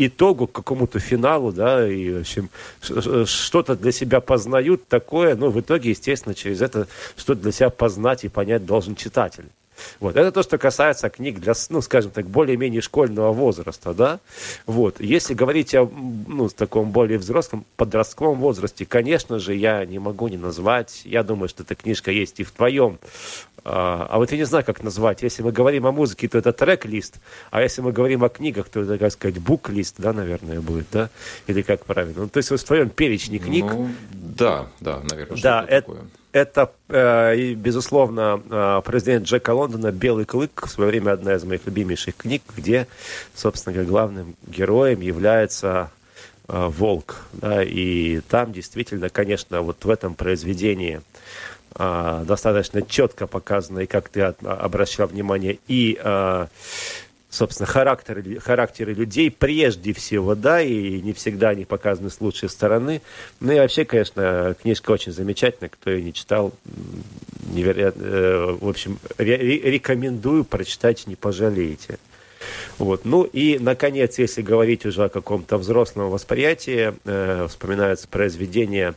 итогу, 0.07 0.47
к 0.47 0.51
какому-то 0.51 0.99
финалу, 0.99 1.51
да, 1.51 1.87
и, 1.87 2.11
в 2.11 2.19
общем, 2.21 2.49
что-то 3.25 3.75
для 3.75 3.91
себя 3.91 4.19
познают 4.19 4.87
такое, 4.87 5.35
но 5.35 5.49
в 5.49 5.59
итоге, 5.59 5.91
естественно, 5.91 6.35
через 6.35 6.61
это 6.61 6.87
что-то 7.15 7.41
для 7.41 7.51
себя 7.51 7.69
познать 7.69 8.23
и 8.23 8.29
понять 8.29 8.65
должен 8.65 8.95
читатель. 8.95 9.45
Вот. 9.99 10.15
Это 10.15 10.31
то, 10.31 10.43
что 10.43 10.57
касается 10.57 11.09
книг 11.09 11.39
для, 11.39 11.53
ну, 11.69 11.81
скажем 11.81 12.11
так, 12.11 12.25
более-менее 12.27 12.81
школьного 12.81 13.31
возраста, 13.33 13.93
да. 13.93 14.19
Вот. 14.65 14.99
Если 14.99 15.33
говорить 15.33 15.73
о, 15.75 15.89
ну, 16.27 16.49
таком 16.49 16.91
более 16.91 17.17
взрослом, 17.17 17.65
подростковом 17.77 18.39
возрасте, 18.39 18.85
конечно 18.85 19.39
же, 19.39 19.55
я 19.55 19.85
не 19.85 19.99
могу 19.99 20.27
не 20.27 20.37
назвать, 20.37 21.01
я 21.05 21.23
думаю, 21.23 21.49
что 21.49 21.63
эта 21.63 21.75
книжка 21.75 22.11
есть 22.11 22.39
и 22.39 22.43
в 22.43 22.51
твоем 22.51 22.99
а, 23.63 24.07
а 24.09 24.17
вот 24.17 24.31
я 24.31 24.37
не 24.37 24.43
знаю, 24.45 24.65
как 24.65 24.81
назвать. 24.81 25.21
Если 25.21 25.43
мы 25.43 25.51
говорим 25.51 25.85
о 25.85 25.91
музыке, 25.91 26.27
то 26.27 26.37
это 26.37 26.51
трек-лист, 26.51 27.19
а 27.51 27.61
если 27.61 27.81
мы 27.81 27.91
говорим 27.91 28.23
о 28.23 28.29
книгах, 28.29 28.69
то 28.69 28.81
это, 28.81 28.97
как 28.97 29.11
сказать, 29.11 29.37
бук-лист, 29.39 29.95
да, 29.99 30.13
наверное, 30.13 30.61
будет, 30.61 30.87
да? 30.91 31.09
Или 31.47 31.61
как 31.61 31.85
правильно? 31.85 32.21
Ну, 32.23 32.29
то 32.29 32.37
есть 32.37 32.49
вот 32.49 32.59
в 32.59 32.63
твоем 32.63 32.89
перечне 32.89 33.37
книг... 33.37 33.65
Ну, 33.65 33.89
да, 34.11 34.67
да, 34.79 35.01
наверное, 35.09 35.39
да, 35.41 35.65
это, 35.67 35.87
такое. 35.87 36.01
Это, 36.31 36.71
э, 36.87 37.53
безусловно, 37.53 38.41
э, 38.49 38.81
президент 38.85 39.25
Джека 39.25 39.51
Лондона 39.53 39.91
«Белый 39.91 40.23
клык» 40.23 40.65
в 40.65 40.69
свое 40.69 40.89
время 40.89 41.11
одна 41.11 41.35
из 41.35 41.43
моих 41.43 41.65
любимейших 41.65 42.15
книг, 42.15 42.41
где, 42.55 42.87
собственно 43.35 43.73
говоря, 43.73 43.89
главным 43.89 44.35
героем 44.47 45.01
является 45.01 45.91
э, 46.47 46.67
волк. 46.67 47.25
Да, 47.33 47.61
и 47.61 48.21
там 48.29 48.53
действительно, 48.53 49.09
конечно, 49.09 49.61
вот 49.61 49.83
в 49.83 49.89
этом 49.89 50.15
произведении 50.15 51.01
достаточно 51.73 52.81
четко 52.81 53.27
показано, 53.27 53.79
и 53.79 53.85
как 53.85 54.09
ты 54.09 54.23
обращал 54.23 55.07
внимание, 55.07 55.57
и 55.69 55.97
собственно, 57.31 57.65
характеры, 57.65 58.39
характеры 58.39 58.93
людей 58.93 59.31
прежде 59.31 59.93
всего, 59.93 60.35
да, 60.35 60.61
и 60.61 61.01
не 61.01 61.13
всегда 61.13 61.49
они 61.49 61.65
показаны 61.65 62.09
с 62.09 62.19
лучшей 62.21 62.49
стороны. 62.49 63.01
Ну 63.39 63.53
и 63.53 63.57
вообще, 63.57 63.85
конечно, 63.85 64.55
книжка 64.61 64.91
очень 64.91 65.13
замечательная, 65.13 65.69
кто 65.69 65.89
ее 65.89 66.03
не 66.03 66.13
читал, 66.13 66.53
невероятно, 67.51 68.03
э, 68.03 68.57
в 68.59 68.67
общем, 68.67 68.99
рекомендую 69.17 70.43
прочитать, 70.43 71.07
не 71.07 71.15
пожалеете. 71.15 71.97
Вот. 72.77 73.05
Ну 73.05 73.23
и, 73.23 73.57
наконец, 73.59 74.17
если 74.19 74.41
говорить 74.41 74.85
уже 74.85 75.05
о 75.05 75.09
каком-то 75.09 75.57
взрослом 75.57 76.09
восприятии, 76.09 76.93
э, 77.05 77.47
вспоминается 77.47 78.07
произведение 78.07 78.95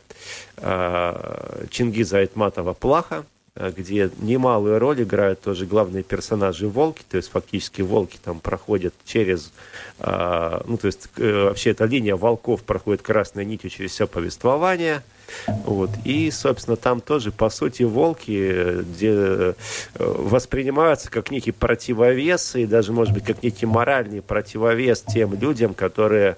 э, 0.57 1.65
Чингиза 1.69 2.19
Айтматова 2.19 2.73
«Плаха», 2.73 3.23
где 3.55 4.09
немалую 4.19 4.79
роль 4.79 5.03
играют 5.03 5.41
тоже 5.41 5.65
главные 5.65 6.03
персонажи 6.03 6.67
волки, 6.67 7.03
то 7.09 7.17
есть 7.17 7.29
фактически 7.29 7.81
волки 7.81 8.17
там 8.23 8.39
проходят 8.39 8.93
через, 9.05 9.53
э, 9.99 10.61
ну 10.65 10.77
то 10.77 10.87
есть 10.87 11.07
э, 11.17 11.45
вообще 11.45 11.71
эта 11.71 11.85
линия 11.85 12.15
волков 12.15 12.63
проходит 12.63 13.01
красной 13.01 13.45
нитью 13.45 13.69
через 13.69 13.91
все 13.91 14.07
повествование– 14.07 15.03
вот. 15.47 15.89
И, 16.03 16.31
собственно, 16.31 16.77
там 16.77 17.01
тоже, 17.01 17.31
по 17.31 17.49
сути, 17.49 17.83
волки 17.83 18.81
где, 18.81 19.11
э, 19.11 19.53
воспринимаются 19.95 21.09
как 21.09 21.31
некий 21.31 21.51
противовес, 21.51 22.55
и 22.55 22.65
даже, 22.65 22.91
может 22.91 23.13
быть, 23.13 23.23
как 23.23 23.43
некий 23.43 23.65
моральный 23.65 24.21
противовес 24.21 25.01
тем 25.01 25.33
людям, 25.39 25.73
которые 25.73 26.37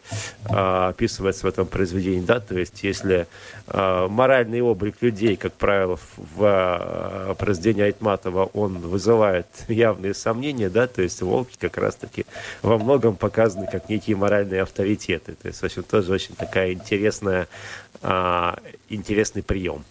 а, 0.49 0.89
описываются 0.89 1.45
в 1.45 1.49
этом 1.49 1.67
произведении. 1.67 2.25
Да? 2.25 2.39
То 2.39 2.57
есть, 2.57 2.83
если 2.83 3.27
а, 3.67 4.07
моральный 4.07 4.61
облик 4.61 4.95
людей, 5.01 5.35
как 5.35 5.53
правило, 5.53 5.97
в 6.17 6.41
а, 6.41 7.35
произведении 7.35 7.83
Айтматова, 7.83 8.49
он 8.53 8.79
вызывает 8.79 9.47
явные 9.67 10.13
сомнения, 10.13 10.69
да, 10.69 10.87
то 10.87 11.01
есть 11.01 11.21
волки 11.21 11.55
как 11.59 11.77
раз-таки 11.77 12.25
во 12.61 12.77
многом 12.77 13.15
показаны 13.15 13.67
как 13.71 13.89
некие 13.89 14.15
моральные 14.15 14.61
авторитеты. 14.61 15.33
То 15.33 15.47
есть, 15.47 15.61
в 15.61 15.65
общем, 15.65 15.83
тоже 15.83 16.13
очень 16.13 16.35
такая 16.35 16.73
интересная 16.73 17.47
а, 18.01 18.57
интересный 18.89 19.43
прием. 19.43 19.83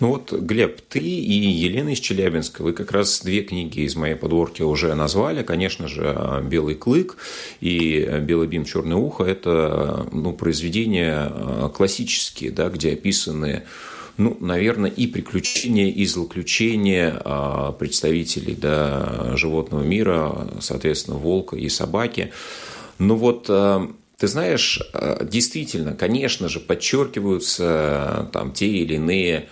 Ну 0.00 0.08
вот, 0.08 0.32
Глеб, 0.32 0.80
ты 0.88 0.98
и 0.98 1.32
Елена 1.32 1.90
из 1.90 2.00
Челябинска, 2.00 2.62
вы 2.62 2.72
как 2.72 2.90
раз 2.90 3.22
две 3.22 3.42
книги 3.42 3.80
из 3.80 3.94
моей 3.94 4.16
подборки 4.16 4.62
уже 4.62 4.92
назвали. 4.94 5.42
Конечно 5.42 5.86
же, 5.86 6.42
«Белый 6.44 6.74
клык» 6.74 7.16
и 7.60 8.20
«Белый 8.22 8.48
бим, 8.48 8.64
черное 8.64 8.96
ухо»– 8.96 9.24
это 9.24 10.08
ну, 10.12 10.32
произведения 10.32 11.30
а, 11.30 11.68
классические, 11.68 12.50
да, 12.50 12.68
где 12.68 12.92
описаны 12.92 13.62
ну, 14.16 14.36
наверное, 14.40 14.90
и 14.90 15.06
приключения, 15.06 15.90
и 15.90 16.06
злоключения 16.06 17.20
а, 17.24 17.72
представителей 17.72 18.54
да, 18.54 19.36
животного 19.36 19.82
мира, 19.82 20.48
соответственно, 20.60 21.16
волка 21.16 21.56
и 21.56 21.68
собаки. 21.68 22.32
Но 22.98 23.16
вот 23.16 23.50
ты 24.18 24.28
знаешь, 24.28 24.80
э, 24.92 25.26
действительно, 25.28 25.94
конечно 25.94 26.48
же, 26.48 26.60
подчеркиваются 26.60 28.26
э, 28.28 28.32
там 28.32 28.52
те 28.52 28.68
или 28.68 28.94
иные 28.94 29.48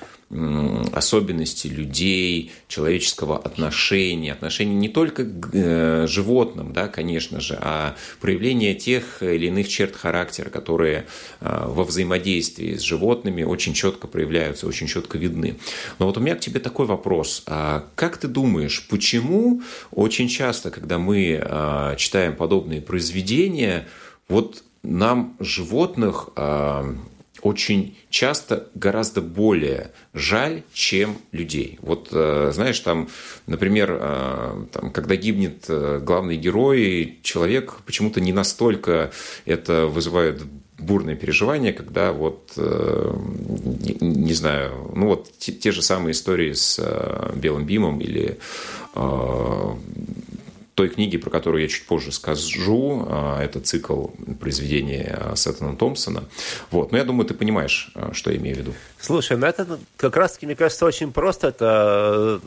особенности 0.95 1.67
людей, 1.67 2.53
человеческого 2.67 3.37
отношения, 3.37 4.33
отношения 4.33 4.75
не 4.75 4.89
только 4.89 5.27
к 5.27 5.51
э, 5.53 6.07
животным, 6.09 6.73
да, 6.73 6.89
конечно 6.89 7.39
же, 7.39 7.59
а 7.61 7.97
проявление 8.19 8.75
тех 8.75 9.23
или 9.23 9.49
иных 9.49 9.69
черт 9.69 9.95
характера, 9.95 10.49
которые 10.49 11.05
во 11.41 11.85
взаимодействии 11.85 12.77
с 12.77 12.81
животными 12.81 13.43
очень 13.43 13.75
четко 13.75 14.07
проявляются, 14.07 14.67
очень 14.67 14.87
четко 14.87 15.19
видны. 15.19 15.59
Но 15.99 16.07
вот 16.07 16.17
у 16.17 16.21
меня 16.21 16.35
к 16.35 16.41
тебе 16.41 16.61
такой 16.61 16.87
вопрос. 16.87 17.43
А 17.47 17.85
как 17.95 18.17
ты 18.17 18.27
думаешь, 18.27 18.87
почему 18.89 19.61
очень 19.91 20.29
часто, 20.29 20.71
когда 20.71 20.97
мы 20.97 21.95
читаем 21.99 22.37
подобные 22.37 22.81
произведения, 22.81 23.87
вот 24.33 24.65
нам 24.83 25.37
животных 25.39 26.31
э, 26.37 26.95
очень 27.43 27.97
часто 28.09 28.69
гораздо 28.75 29.21
более 29.21 29.93
жаль, 30.15 30.63
чем 30.73 31.19
людей. 31.33 31.79
Вот 31.83 32.09
э, 32.13 32.51
знаешь, 32.55 32.81
там, 32.81 33.09
например, 33.47 33.99
э, 34.01 34.65
там, 34.73 34.91
когда 34.91 35.17
гибнет 35.17 35.67
э, 35.69 36.01
главный 36.03 36.37
герой, 36.37 37.19
человек 37.23 37.75
почему-то 37.85 38.21
не 38.21 38.33
настолько 38.33 39.13
это 39.45 39.87
вызывает 39.87 40.43
бурные 40.79 41.17
переживания, 41.17 41.73
когда 41.73 42.13
вот, 42.13 42.53
э, 42.57 43.15
не, 43.81 43.97
не 44.01 44.35
знаю, 44.35 44.93
ну 44.97 45.09
вот 45.09 45.31
те, 45.39 45.53
те 45.53 45.73
же 45.73 45.83
самые 45.83 46.13
истории 46.13 46.53
с 46.55 46.81
э, 46.83 47.33
Белым 47.37 47.67
Бимом 47.67 48.01
или 48.01 48.39
той 50.75 50.89
книги, 50.89 51.19
про 51.19 51.31
которую 51.31 51.63
я 51.63 51.69
чуть 51.69 51.87
позже 51.87 52.13
скажу. 52.13 53.07
Это 53.39 53.61
цикл 53.61 54.07
произведения 54.41 55.33
Сеттона 55.35 55.77
Томпсона. 55.77 56.25
Вот. 56.71 56.93
Но 56.93 56.99
я 56.99 57.05
думаю, 57.05 57.27
ты 57.27 57.35
понимаешь, 57.35 57.93
что 58.13 58.31
я 58.31 58.39
имею 58.39 58.57
в 58.57 58.59
виду. 58.59 58.75
Слушай, 58.99 59.37
ну 59.37 59.47
это 59.47 59.79
как 59.97 60.17
раз-таки, 60.17 60.47
мне 60.47 60.57
кажется, 60.57 60.87
очень 60.87 61.13
просто. 61.13 61.49
Это 61.49 62.41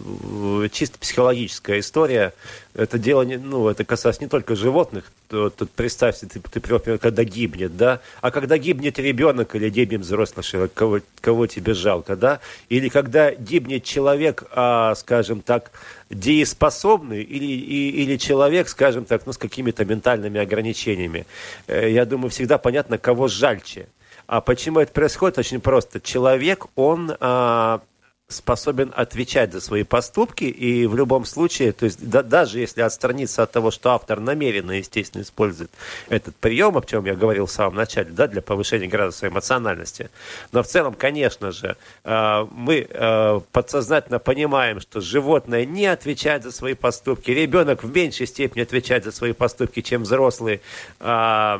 чисто 0.71 0.97
психологическая 0.97 1.79
история. 1.79 2.33
Это 2.73 2.97
дело, 2.99 3.21
не, 3.21 3.37
ну, 3.37 3.69
это 3.69 3.85
касается 3.85 4.21
не 4.21 4.27
только 4.27 4.55
животных. 4.55 5.11
Тут 5.29 5.69
представьте, 5.71 6.27
ты, 6.27 6.39
ты, 6.39 6.61
например, 6.71 6.99
когда 6.99 7.23
гибнет, 7.23 7.77
да? 7.77 8.01
А 8.21 8.31
когда 8.31 8.57
гибнет 8.57 8.99
ребенок 8.99 9.55
или 9.55 9.69
гибнет 9.69 10.01
взрослый 10.01 10.43
человек, 10.43 10.73
кого, 10.73 10.99
кого 11.21 11.47
тебе 11.47 11.73
жалко, 11.73 12.15
да? 12.17 12.41
Или 12.67 12.89
когда 12.89 13.31
гибнет 13.31 13.85
человек, 13.85 14.43
а, 14.51 14.93
скажем 14.95 15.41
так, 15.41 15.71
дееспособный 16.09 17.23
или, 17.23 17.45
и, 17.45 17.89
или 18.03 18.17
человек, 18.17 18.67
скажем 18.67 19.05
так, 19.05 19.25
ну, 19.25 19.33
с 19.33 19.37
какими-то 19.37 19.85
ментальными 19.85 20.39
ограничениями. 20.39 21.25
Э, 21.67 21.89
я 21.89 22.05
думаю, 22.05 22.29
всегда 22.29 22.57
понятно, 22.57 22.97
кого 22.97 23.27
жальче. 23.27 23.87
А 24.27 24.41
почему 24.41 24.79
это 24.79 24.91
происходит? 24.91 25.37
Очень 25.37 25.61
просто. 25.61 25.99
Человек, 25.99 26.65
он 26.75 27.15
а, 27.19 27.81
способен 28.27 28.91
отвечать 28.95 29.53
за 29.53 29.61
свои 29.61 29.83
поступки, 29.83 30.45
и 30.45 30.87
в 30.87 30.95
любом 30.95 31.25
случае, 31.25 31.73
то 31.73 31.85
есть 31.85 32.09
да, 32.09 32.23
даже 32.23 32.59
если 32.59 32.81
отстраниться 32.81 33.43
от 33.43 33.51
того, 33.51 33.69
что 33.69 33.91
автор 33.91 34.19
намеренно, 34.19 34.71
естественно, 34.71 35.21
использует 35.21 35.69
этот 36.09 36.35
прием, 36.35 36.75
о 36.75 36.81
чем 36.81 37.05
я 37.05 37.13
говорил 37.13 37.45
в 37.45 37.51
самом 37.51 37.75
начале, 37.75 38.09
да, 38.09 38.27
для 38.27 38.41
повышения 38.41 38.87
градуса 38.87 39.27
эмоциональности, 39.27 40.09
но 40.51 40.63
в 40.63 40.67
целом, 40.67 40.95
конечно 40.95 41.51
же, 41.51 41.77
э, 42.03 42.47
мы 42.49 42.87
э, 42.89 43.41
подсознательно 43.51 44.17
понимаем, 44.17 44.79
что 44.79 45.01
животное 45.01 45.63
не 45.63 45.85
отвечает 45.85 46.41
за 46.41 46.51
свои 46.51 46.73
поступки, 46.73 47.29
ребенок 47.29 47.83
в 47.83 47.95
меньшей 47.95 48.25
степени 48.25 48.63
отвечает 48.63 49.03
за 49.03 49.11
свои 49.11 49.33
поступки, 49.33 49.81
чем 49.81 50.01
взрослый, 50.01 50.61
э, 50.99 51.57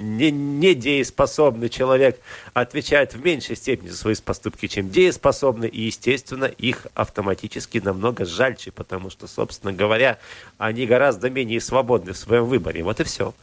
не, 0.00 0.32
недееспособный 0.32 1.68
человек 1.68 2.18
отвечает 2.52 3.14
в 3.14 3.24
меньшей 3.24 3.54
степени 3.54 3.90
за 3.90 3.96
свои 3.96 4.16
поступки, 4.16 4.66
чем 4.66 4.90
дееспособный, 4.90 5.67
и, 5.68 5.82
естественно, 5.82 6.46
их 6.46 6.86
автоматически 6.94 7.78
намного 7.78 8.24
жальче, 8.24 8.72
потому 8.72 9.10
что, 9.10 9.26
собственно 9.26 9.72
говоря, 9.72 10.18
они 10.58 10.86
гораздо 10.86 11.30
менее 11.30 11.60
свободны 11.60 12.12
в 12.12 12.16
своем 12.18 12.46
выборе. 12.46 12.82
Вот 12.82 13.00
и 13.00 13.04
все. 13.04 13.34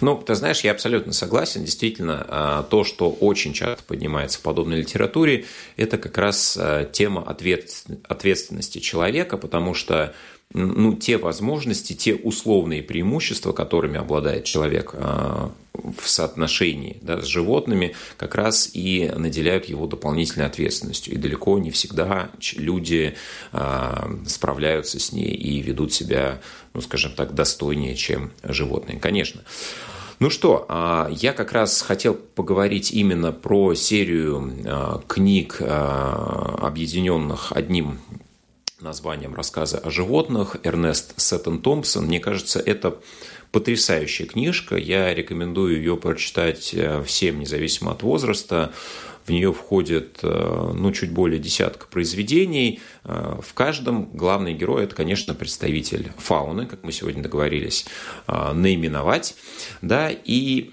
Ну, 0.00 0.16
ты 0.16 0.34
знаешь, 0.34 0.62
я 0.62 0.72
абсолютно 0.72 1.12
согласен. 1.12 1.64
Действительно, 1.64 2.26
а, 2.28 2.62
то, 2.64 2.82
что 2.82 3.10
очень 3.10 3.52
часто 3.52 3.84
поднимается 3.84 4.38
в 4.38 4.42
подобной 4.42 4.78
литературе, 4.78 5.44
это 5.76 5.98
как 5.98 6.18
раз 6.18 6.58
а, 6.60 6.84
тема 6.84 7.22
ответственности 7.22 8.78
человека, 8.78 9.36
потому 9.36 9.74
что 9.74 10.14
ну, 10.54 10.94
те 10.94 11.16
возможности, 11.16 11.94
те 11.94 12.14
условные 12.14 12.82
преимущества, 12.82 13.52
которыми 13.52 13.98
обладает 13.98 14.44
человек 14.44 14.90
а, 14.94 15.52
в 15.72 16.08
соотношении 16.08 16.98
да, 17.02 17.20
с 17.20 17.26
животными, 17.26 17.94
как 18.16 18.34
раз 18.34 18.70
и 18.72 19.10
наделяют 19.16 19.66
его 19.66 19.86
дополнительной 19.86 20.46
ответственностью. 20.46 21.14
И 21.14 21.16
далеко 21.16 21.58
не 21.58 21.70
всегда 21.70 22.30
люди 22.56 23.14
а, 23.52 24.10
справляются 24.26 25.00
с 25.00 25.12
ней 25.12 25.34
и 25.34 25.60
ведут 25.60 25.92
себя, 25.92 26.40
ну, 26.74 26.80
скажем 26.82 27.12
так, 27.12 27.34
достойнее, 27.34 27.96
чем 27.96 28.32
животные. 28.42 28.98
Конечно. 28.98 29.42
Ну 30.18 30.28
что, 30.30 30.66
а, 30.68 31.10
я 31.10 31.32
как 31.32 31.52
раз 31.52 31.80
хотел 31.80 32.14
поговорить 32.14 32.92
именно 32.92 33.32
про 33.32 33.74
серию 33.74 35.02
книг, 35.08 35.60
объединенных 35.60 37.52
одним 37.52 37.98
названием 38.82 39.34
рассказы 39.34 39.76
о 39.76 39.90
животных 39.90 40.56
Эрнест 40.62 41.14
Сеттон 41.16 41.62
Томпсон. 41.62 42.06
Мне 42.06 42.20
кажется, 42.20 42.58
это 42.58 42.98
потрясающая 43.52 44.26
книжка. 44.26 44.76
Я 44.76 45.14
рекомендую 45.14 45.76
ее 45.76 45.96
прочитать 45.96 46.74
э, 46.74 47.02
всем, 47.04 47.38
независимо 47.40 47.92
от 47.92 48.02
возраста. 48.02 48.72
В 49.26 49.30
нее 49.30 49.52
входит 49.52 50.18
э, 50.22 50.72
ну, 50.74 50.90
чуть 50.92 51.12
более 51.12 51.38
десятка 51.38 51.86
произведений. 51.86 52.80
Э, 53.04 53.38
в 53.40 53.54
каждом 53.54 54.10
главный 54.12 54.54
герой– 54.54 54.84
это, 54.84 54.96
конечно, 54.96 55.34
представитель 55.34 56.10
фауны, 56.18 56.66
как 56.66 56.82
мы 56.82 56.92
сегодня 56.92 57.22
договорились 57.22 57.86
наименовать. 58.26 59.36
Да? 59.80 60.10
И 60.10 60.70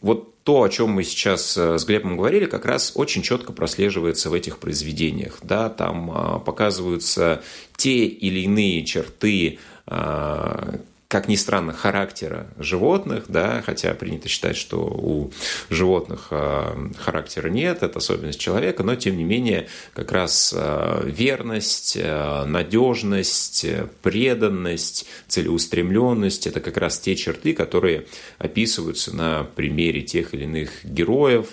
вот 0.00 0.29
то, 0.44 0.62
о 0.62 0.68
чем 0.68 0.90
мы 0.90 1.04
сейчас 1.04 1.56
э, 1.56 1.78
с 1.78 1.84
Глебом 1.84 2.16
говорили, 2.16 2.46
как 2.46 2.64
раз 2.64 2.92
очень 2.94 3.22
четко 3.22 3.52
прослеживается 3.52 4.30
в 4.30 4.34
этих 4.34 4.58
произведениях. 4.58 5.38
Да, 5.42 5.68
там 5.68 6.10
а, 6.10 6.38
показываются 6.38 7.42
те 7.76 8.06
или 8.06 8.40
иные 8.40 8.84
черты 8.84 9.58
а, 9.86 10.80
как 11.10 11.26
ни 11.26 11.34
странно, 11.34 11.72
характера 11.72 12.46
животных, 12.56 13.24
да, 13.26 13.64
хотя 13.66 13.92
принято 13.94 14.28
считать, 14.28 14.56
что 14.56 14.78
у 14.78 15.32
животных 15.68 16.28
а, 16.30 16.88
характера 16.98 17.48
нет, 17.48 17.82
это 17.82 17.98
особенность 17.98 18.38
человека, 18.38 18.84
но 18.84 18.94
тем 18.94 19.16
не 19.16 19.24
менее 19.24 19.66
как 19.92 20.12
раз 20.12 20.54
а, 20.56 21.04
верность, 21.04 21.98
а, 22.00 22.44
надежность, 22.46 23.66
преданность, 24.02 25.06
целеустремленность– 25.26 26.46
это 26.46 26.60
как 26.60 26.76
раз 26.76 27.00
те 27.00 27.16
черты, 27.16 27.54
которые 27.54 28.06
описываются 28.38 29.14
на 29.14 29.42
примере 29.42 30.02
тех 30.02 30.32
или 30.32 30.44
иных 30.44 30.84
героев, 30.84 31.48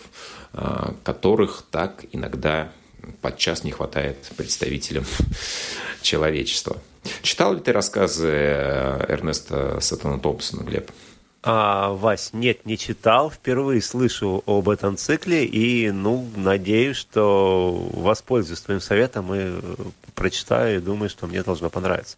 которых 1.04 1.64
так 1.72 2.06
иногда 2.12 2.72
подчас 3.22 3.64
не 3.64 3.72
хватает 3.72 4.18
представителям 4.36 5.06
человечества. 6.02 6.78
Читал 7.22 7.54
ли 7.54 7.60
ты 7.62 7.72
рассказы 7.72 8.28
э, 8.30 9.06
Эрнеста 9.08 9.80
Сатана 9.80 10.20
Томпсона, 10.20 10.64
Глеб? 10.64 10.92
А, 11.44 11.94
Вась, 11.94 12.32
нет, 12.34 12.66
не 12.66 12.78
читал. 12.78 13.32
Впервые 13.32 13.82
слышу 13.82 14.44
об 14.46 14.68
этом 14.68 14.98
цикле 14.98 15.46
и, 15.46 15.92
ну, 15.92 16.28
надеюсь, 16.36 16.98
что 16.98 17.90
воспользуюсь 17.94 18.60
твоим 18.62 18.82
советом 18.82 19.34
и 19.34 19.38
э, 19.40 19.62
прочитаю 20.16 20.78
и 20.78 20.82
думаю, 20.82 21.10
что 21.10 21.28
мне 21.28 21.44
должно 21.44 21.70
понравиться. 21.70 22.18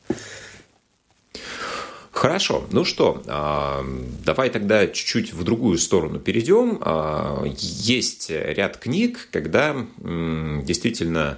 Хорошо, 2.20 2.66
ну 2.72 2.84
что, 2.84 3.24
а, 3.28 3.82
давай 4.26 4.50
тогда 4.50 4.88
чуть-чуть 4.88 5.32
в 5.32 5.46
другую 5.46 5.78
сторону 5.78 6.20
перейдем. 6.20 6.78
А, 6.82 7.46
есть 7.46 8.30
ряд 8.30 8.76
книг, 8.76 9.30
когда 9.32 9.74
действительно 9.98 11.38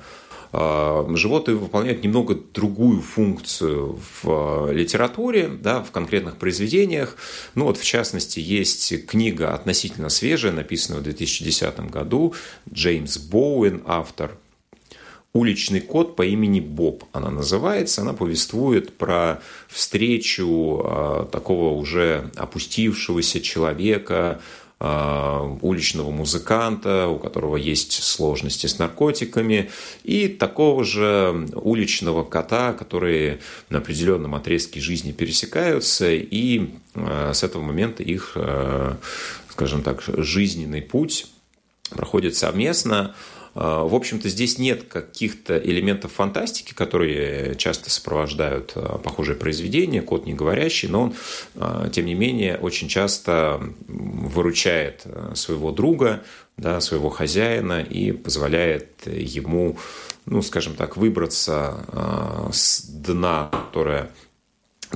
а, 0.52 1.08
животные 1.16 1.58
выполняют 1.58 2.04
немного 2.04 2.34
другую 2.34 3.02
функцию 3.02 4.00
в 4.24 4.72
литературе, 4.72 5.50
да, 5.50 5.84
в 5.84 5.92
конкретных 5.92 6.38
произведениях. 6.38 7.16
Ну 7.54 7.66
вот, 7.66 7.78
в 7.78 7.86
частности, 7.86 8.40
есть 8.40 9.06
книга 9.06 9.54
относительно 9.54 10.10
свежая, 10.10 10.52
написанная 10.52 11.02
в 11.02 11.04
2010 11.04 11.92
году, 11.92 12.34
Джеймс 12.74 13.20
Боуэн, 13.20 13.84
автор, 13.86 14.32
«Уличный 15.34 15.80
кот 15.80 16.16
по 16.16 16.26
имени 16.26 16.60
Боб» 16.60 17.06
она 17.14 17.30
называется. 17.30 18.02
Она 18.02 18.14
повествует 18.14 18.98
про 18.98 19.42
встречу 19.68 20.82
э, 20.84 21.26
такого 21.32 21.74
уже 21.78 22.30
опустившегося 22.36 23.40
человека 23.40 24.42
а, 24.84 25.44
уличного 25.62 26.10
музыканта, 26.10 27.08
у 27.08 27.20
которого 27.20 27.56
есть 27.56 28.02
сложности 28.02 28.66
с 28.66 28.80
наркотиками, 28.80 29.70
и 30.04 30.28
такого 30.28 30.84
же 30.84 31.48
уличного 31.54 32.24
кота, 32.24 32.74
которые 32.74 33.42
на 33.70 33.78
определенном 33.78 34.34
отрезке 34.34 34.80
жизни 34.80 35.12
пересекаются, 35.12 36.12
и 36.12 36.72
а, 36.96 37.32
с 37.32 37.44
этого 37.44 37.62
момента 37.62 38.02
их, 38.02 38.32
а, 38.34 38.98
скажем 39.50 39.84
так, 39.84 40.02
жизненный 40.02 40.82
путь 40.82 41.28
проходит 41.92 42.36
совместно. 42.36 43.14
А, 43.54 43.84
в 43.84 43.94
общем-то, 43.94 44.30
здесь 44.30 44.58
нет 44.58 44.84
каких-то 44.84 45.58
элементов 45.58 46.14
фантастики, 46.14 46.74
которые 46.74 47.56
часто 47.56 47.90
сопровождают 47.90 48.74
а, 48.76 48.98
похожие 48.98 49.36
произведения, 49.36 50.02
код 50.02 50.26
не 50.26 50.34
говорящий, 50.34 50.88
но 50.88 51.04
он, 51.04 51.14
а, 51.56 51.90
тем 51.90 52.06
не 52.06 52.14
менее, 52.14 52.58
очень 52.58 52.88
часто 52.88 53.62
выручает 53.88 55.06
своего 55.36 55.72
друга, 55.72 56.24
да, 56.58 56.80
своего 56.82 57.10
хозяина 57.10 57.82
и 57.82 58.12
позволяет 58.12 59.06
ему, 59.06 59.78
ну, 60.26 60.42
скажем 60.42 60.76
так, 60.76 60.96
выбраться 60.96 62.50
с 62.54 62.84
дна, 62.86 63.50
которое 63.52 64.12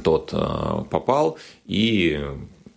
тот 0.03 0.29
попал, 0.89 1.39
и 1.65 2.23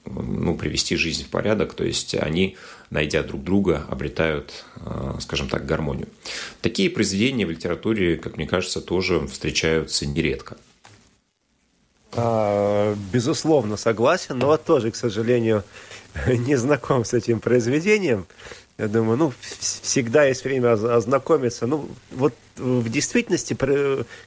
ну, 0.06 0.56
привести 0.56 0.96
жизнь 0.96 1.24
в 1.24 1.28
порядок. 1.28 1.74
То 1.74 1.84
есть 1.84 2.14
они 2.14 2.56
найдя 2.90 3.22
друг 3.22 3.42
друга, 3.44 3.84
обретают, 3.88 4.64
э, 4.76 5.14
скажем 5.20 5.48
так, 5.48 5.66
гармонию. 5.66 6.08
Такие 6.60 6.90
произведения 6.90 7.46
в 7.46 7.50
литературе, 7.50 8.16
как 8.16 8.36
мне 8.36 8.46
кажется, 8.46 8.80
тоже 8.80 9.26
встречаются 9.26 10.06
нередко. 10.06 10.56
А, 12.12 12.94
безусловно, 13.12 13.76
согласен, 13.76 14.38
но 14.38 14.56
тоже, 14.56 14.90
к 14.90 14.96
сожалению, 14.96 15.64
не 16.26 16.56
знаком 16.56 17.04
с 17.04 17.12
этим 17.12 17.40
произведением. 17.40 18.26
Я 18.78 18.88
думаю, 18.88 19.18
ну, 19.18 19.32
всегда 19.40 20.24
есть 20.24 20.44
время 20.44 20.72
ознакомиться. 20.72 21.66
Ну, 21.66 21.88
вот 22.12 22.32
в 22.58 22.88
действительности 22.88 23.56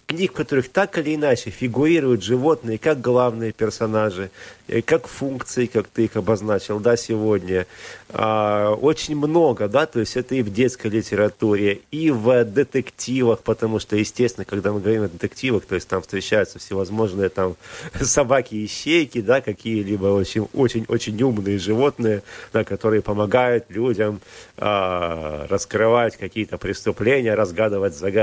книг, 0.08 0.32
в 0.32 0.36
которых 0.36 0.70
так 0.70 0.98
или 0.98 1.16
иначе 1.16 1.50
фигурируют 1.50 2.24
животные 2.24 2.78
как 2.78 3.02
главные 3.02 3.52
персонажи, 3.52 4.32
э, 4.68 4.82
как 4.82 5.08
функции, 5.08 5.66
как 5.66 5.88
ты 5.88 6.06
их 6.06 6.16
обозначил, 6.16 6.80
да, 6.80 6.96
сегодня, 6.98 7.68
а, 8.10 8.74
очень 8.74 9.16
много, 9.16 9.68
да, 9.68 9.86
то 9.86 10.00
есть 10.00 10.18
это 10.18 10.36
и 10.36 10.42
в 10.42 10.52
детской 10.54 10.88
литературе, 10.88 11.82
и 11.92 12.12
в 12.12 12.44
детективах, 12.46 13.40
потому 13.42 13.80
что, 13.80 13.96
естественно, 13.96 14.46
когда 14.46 14.72
мы 14.72 14.80
говорим 14.80 15.04
о 15.04 15.10
детективах, 15.10 15.66
то 15.66 15.76
есть 15.76 15.88
там 15.88 16.02
встречаются 16.02 16.60
всевозможные 16.60 17.30
там 17.30 17.56
собаки 18.02 18.56
и 18.56 18.68
щейки, 18.68 19.22
да, 19.22 19.42
какие-либо 19.42 20.08
очень, 20.08 20.48
очень, 20.54 20.86
очень 20.88 21.22
умные 21.22 21.60
животные, 21.60 22.24
да, 22.54 22.64
которые 22.64 23.02
помогают 23.02 23.66
людям 23.70 24.22
а, 24.58 25.48
раскрывать 25.50 26.18
какие-то 26.18 26.58
преступления, 26.58 27.34
разгадывать 27.34 27.96
загадки. 27.96 28.21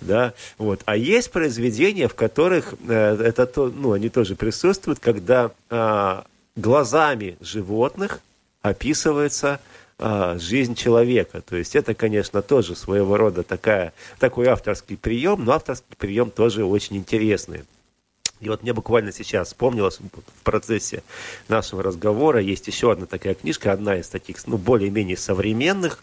Да? 0.00 0.32
Вот. 0.58 0.80
А 0.86 0.96
есть 0.96 1.30
произведения, 1.30 2.08
в 2.08 2.14
которых 2.14 2.74
э, 2.88 3.22
это 3.22 3.46
то, 3.46 3.68
ну, 3.68 3.92
они 3.92 4.08
тоже 4.08 4.34
присутствуют, 4.34 4.98
когда 4.98 5.50
а, 5.68 6.24
глазами 6.56 7.36
животных 7.40 8.20
описывается 8.62 9.60
а, 9.98 10.38
жизнь 10.38 10.74
человека. 10.74 11.42
То 11.42 11.56
есть 11.56 11.76
это, 11.76 11.94
конечно, 11.94 12.40
тоже 12.42 12.74
своего 12.74 13.16
рода 13.16 13.42
такая, 13.42 13.92
такой 14.18 14.46
авторский 14.46 14.96
прием, 14.96 15.44
но 15.44 15.52
авторский 15.52 15.94
прием 15.98 16.30
тоже 16.30 16.64
очень 16.64 16.96
интересный. 16.96 17.64
И 18.40 18.48
вот 18.48 18.62
мне 18.62 18.72
буквально 18.72 19.12
сейчас 19.12 19.48
вспомнилось 19.48 20.00
в 20.00 20.42
процессе 20.44 21.02
нашего 21.48 21.82
разговора, 21.82 22.40
есть 22.40 22.66
еще 22.66 22.92
одна 22.92 23.06
такая 23.06 23.34
книжка, 23.34 23.72
одна 23.72 23.96
из 23.96 24.08
таких, 24.08 24.36
ну, 24.46 24.56
более-менее 24.56 25.16
современных. 25.16 26.02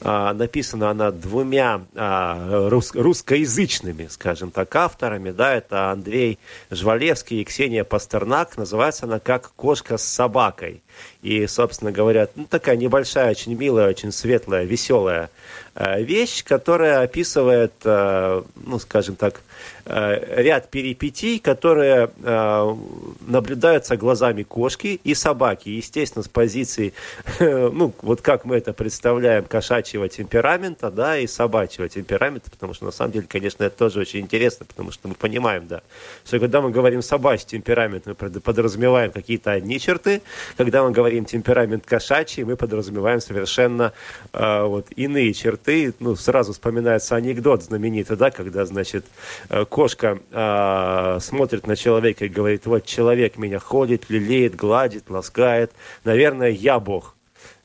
А, 0.00 0.34
написана 0.34 0.90
она 0.90 1.12
двумя 1.12 1.82
а, 1.94 2.68
рус, 2.68 2.92
русскоязычными, 2.94 4.08
скажем 4.08 4.50
так, 4.50 4.74
авторами, 4.74 5.30
да, 5.30 5.54
это 5.54 5.90
Андрей 5.90 6.38
Жвалевский 6.70 7.40
и 7.42 7.44
Ксения 7.44 7.84
Пастернак. 7.84 8.56
Называется 8.56 9.06
она 9.06 9.20
«Как 9.20 9.52
кошка 9.54 9.96
с 9.96 10.04
собакой». 10.04 10.82
И, 11.22 11.46
собственно 11.46 11.90
говоря, 11.90 12.28
ну, 12.36 12.44
такая 12.44 12.76
небольшая, 12.76 13.30
очень 13.30 13.54
милая, 13.54 13.88
очень 13.88 14.12
светлая, 14.12 14.64
веселая 14.64 15.28
э, 15.74 16.02
вещь, 16.02 16.44
которая 16.44 17.02
описывает, 17.02 17.72
э, 17.84 18.42
ну, 18.64 18.78
скажем 18.78 19.16
так, 19.16 19.40
э, 19.86 20.42
ряд 20.42 20.70
перипетий, 20.70 21.38
которые 21.38 22.10
наблюдаются 23.26 23.96
глазами 23.96 24.42
кошки 24.42 25.00
и 25.02 25.14
собаки. 25.14 25.68
Естественно, 25.68 26.22
с 26.22 26.28
позиции, 26.28 26.92
ну, 27.40 27.92
вот 28.02 28.20
как 28.20 28.44
мы 28.44 28.56
это 28.56 28.72
представляем, 28.72 29.44
кошачьего 29.44 30.08
темперамента, 30.08 30.90
да, 30.90 31.18
и 31.18 31.26
собачьего 31.26 31.88
темперамента, 31.88 32.50
потому 32.50 32.74
что, 32.74 32.84
на 32.84 32.92
самом 32.92 33.12
деле, 33.12 33.26
конечно, 33.28 33.64
это 33.64 33.76
тоже 33.76 34.00
очень 34.00 34.20
интересно, 34.20 34.66
потому 34.66 34.92
что 34.92 35.08
мы 35.08 35.14
понимаем, 35.14 35.66
да, 35.66 35.82
что 36.24 36.38
когда 36.38 36.60
мы 36.60 36.70
говорим 36.70 37.02
собачий 37.02 37.46
темперамент, 37.46 38.06
мы 38.06 38.14
подразумеваем 38.14 39.10
какие-то 39.10 39.52
одни 39.52 39.80
черты, 39.80 40.22
когда 40.56 40.82
мы 40.82 40.85
говорим 40.92 41.24
темперамент 41.24 41.84
кошачий, 41.84 42.44
мы 42.44 42.56
подразумеваем 42.56 43.20
совершенно 43.20 43.92
э, 44.32 44.62
вот 44.62 44.86
иные 44.96 45.32
черты. 45.32 45.94
Ну, 45.98 46.16
сразу 46.16 46.52
вспоминается 46.52 47.16
анекдот 47.16 47.62
знаменитый, 47.64 48.16
да, 48.16 48.30
когда, 48.30 48.64
значит, 48.64 49.04
э, 49.48 49.64
кошка 49.64 50.18
э, 50.30 51.18
смотрит 51.20 51.66
на 51.66 51.76
человека 51.76 52.24
и 52.24 52.28
говорит, 52.28 52.66
вот 52.66 52.84
человек 52.84 53.38
меня 53.38 53.58
ходит, 53.58 54.08
лелеет, 54.08 54.54
гладит, 54.54 55.10
ласкает, 55.10 55.72
наверное, 56.04 56.50
я 56.50 56.78
Бог. 56.78 57.15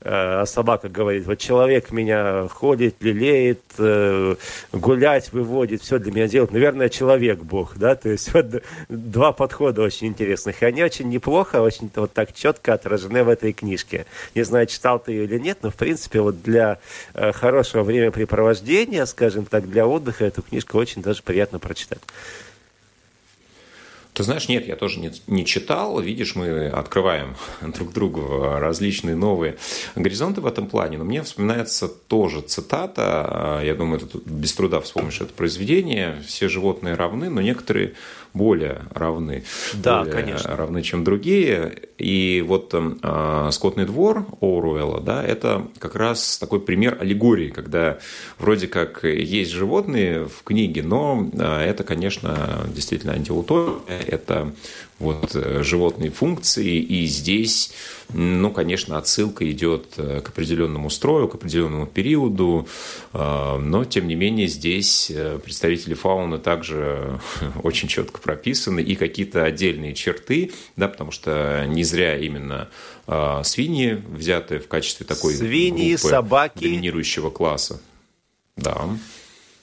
А 0.03 0.45
собака 0.47 0.89
говорит, 0.89 1.27
вот 1.27 1.37
человек 1.37 1.91
меня 1.91 2.47
ходит, 2.47 2.95
лелеет, 3.01 3.61
э, 3.77 4.35
гулять 4.71 5.31
выводит, 5.31 5.83
все 5.83 5.99
для 5.99 6.11
меня 6.11 6.27
делает. 6.27 6.51
Наверное, 6.51 6.89
человек 6.89 7.39
Бог, 7.39 7.77
да, 7.77 7.95
то 7.95 8.09
есть 8.09 8.33
вот 8.33 8.63
два 8.89 9.31
подхода 9.31 9.83
очень 9.83 10.07
интересных. 10.07 10.63
И 10.63 10.65
они 10.65 10.83
очень 10.83 11.07
неплохо, 11.09 11.61
очень 11.61 11.91
вот 11.95 12.13
так 12.13 12.33
четко 12.33 12.73
отражены 12.73 13.23
в 13.23 13.29
этой 13.29 13.53
книжке. 13.53 14.07
Не 14.33 14.41
знаю, 14.41 14.65
читал 14.65 14.97
ты 14.97 15.11
ее 15.11 15.25
или 15.25 15.37
нет, 15.37 15.59
но 15.61 15.69
в 15.69 15.75
принципе 15.75 16.21
вот 16.21 16.41
для 16.41 16.79
э, 17.13 17.31
хорошего 17.31 17.83
времяпрепровождения, 17.83 19.05
скажем 19.05 19.45
так, 19.45 19.69
для 19.69 19.85
отдыха 19.85 20.25
эту 20.25 20.41
книжку 20.41 20.79
очень 20.79 21.03
даже 21.03 21.21
приятно 21.21 21.59
прочитать. 21.59 22.01
Ты 24.21 24.25
знаешь, 24.25 24.47
нет, 24.47 24.67
я 24.67 24.75
тоже 24.75 24.99
не, 24.99 25.11
не 25.25 25.43
читал. 25.47 25.99
Видишь, 25.99 26.35
мы 26.35 26.67
открываем 26.67 27.35
друг 27.61 27.91
другу 27.91 28.43
различные 28.59 29.15
новые 29.15 29.57
горизонты 29.95 30.41
в 30.41 30.45
этом 30.45 30.67
плане. 30.67 30.99
Но 30.99 31.05
мне 31.05 31.23
вспоминается 31.23 31.87
тоже 31.87 32.41
цитата. 32.41 33.61
Я 33.63 33.73
думаю, 33.73 33.99
ты 34.01 34.19
без 34.23 34.53
труда 34.53 34.79
вспомнишь 34.79 35.21
это 35.21 35.33
произведение. 35.33 36.21
Все 36.27 36.49
животные 36.49 36.93
равны, 36.93 37.31
но 37.31 37.41
некоторые 37.41 37.95
более 38.35 38.83
равны. 38.91 39.43
Да, 39.73 40.03
более 40.03 40.13
конечно. 40.13 40.55
Равны, 40.55 40.83
чем 40.83 41.03
другие. 41.03 41.89
И 42.01 42.43
вот 42.45 42.73
э, 42.73 43.49
«Скотный 43.51 43.85
двор» 43.85 44.25
Оруэлла, 44.41 45.01
да, 45.01 45.23
это 45.23 45.67
как 45.77 45.95
раз 45.95 46.39
такой 46.39 46.59
пример 46.59 46.97
аллегории, 46.99 47.49
когда 47.49 47.99
вроде 48.39 48.67
как 48.67 49.03
есть 49.03 49.51
животные 49.51 50.25
в 50.25 50.43
книге, 50.43 50.81
но 50.81 51.29
э, 51.31 51.63
это, 51.63 51.83
конечно, 51.83 52.65
действительно 52.73 53.13
антиутопия, 53.13 53.99
это 53.99 54.51
вот 55.01 55.35
э, 55.35 55.63
животные 55.63 56.11
функции, 56.11 56.77
и 56.77 57.05
здесь, 57.05 57.73
ну, 58.13 58.51
конечно, 58.51 58.97
отсылка 58.97 59.49
идет 59.51 59.93
э, 59.97 60.21
к 60.21 60.29
определенному 60.29 60.89
строю, 60.89 61.27
к 61.27 61.35
определенному 61.35 61.87
периоду, 61.87 62.67
э, 63.13 63.57
но, 63.57 63.83
тем 63.83 64.07
не 64.07 64.15
менее, 64.15 64.47
здесь 64.47 65.11
представители 65.43 65.95
фауны 65.95 66.37
также 66.37 67.19
очень 67.63 67.87
четко 67.87 68.21
прописаны, 68.21 68.79
и 68.81 68.95
какие-то 68.95 69.43
отдельные 69.43 69.95
черты, 69.95 70.51
да, 70.75 70.87
потому 70.87 71.11
что 71.11 71.65
не 71.67 71.83
зря 71.83 72.17
именно 72.17 72.69
свиньи 73.43 74.01
взяты 74.07 74.59
в 74.59 74.67
качестве 74.67 75.05
такой 75.05 75.33
свиньи, 75.33 75.95
собаки. 75.97 76.63
доминирующего 76.63 77.29
класса. 77.29 77.81
Да. 78.55 78.87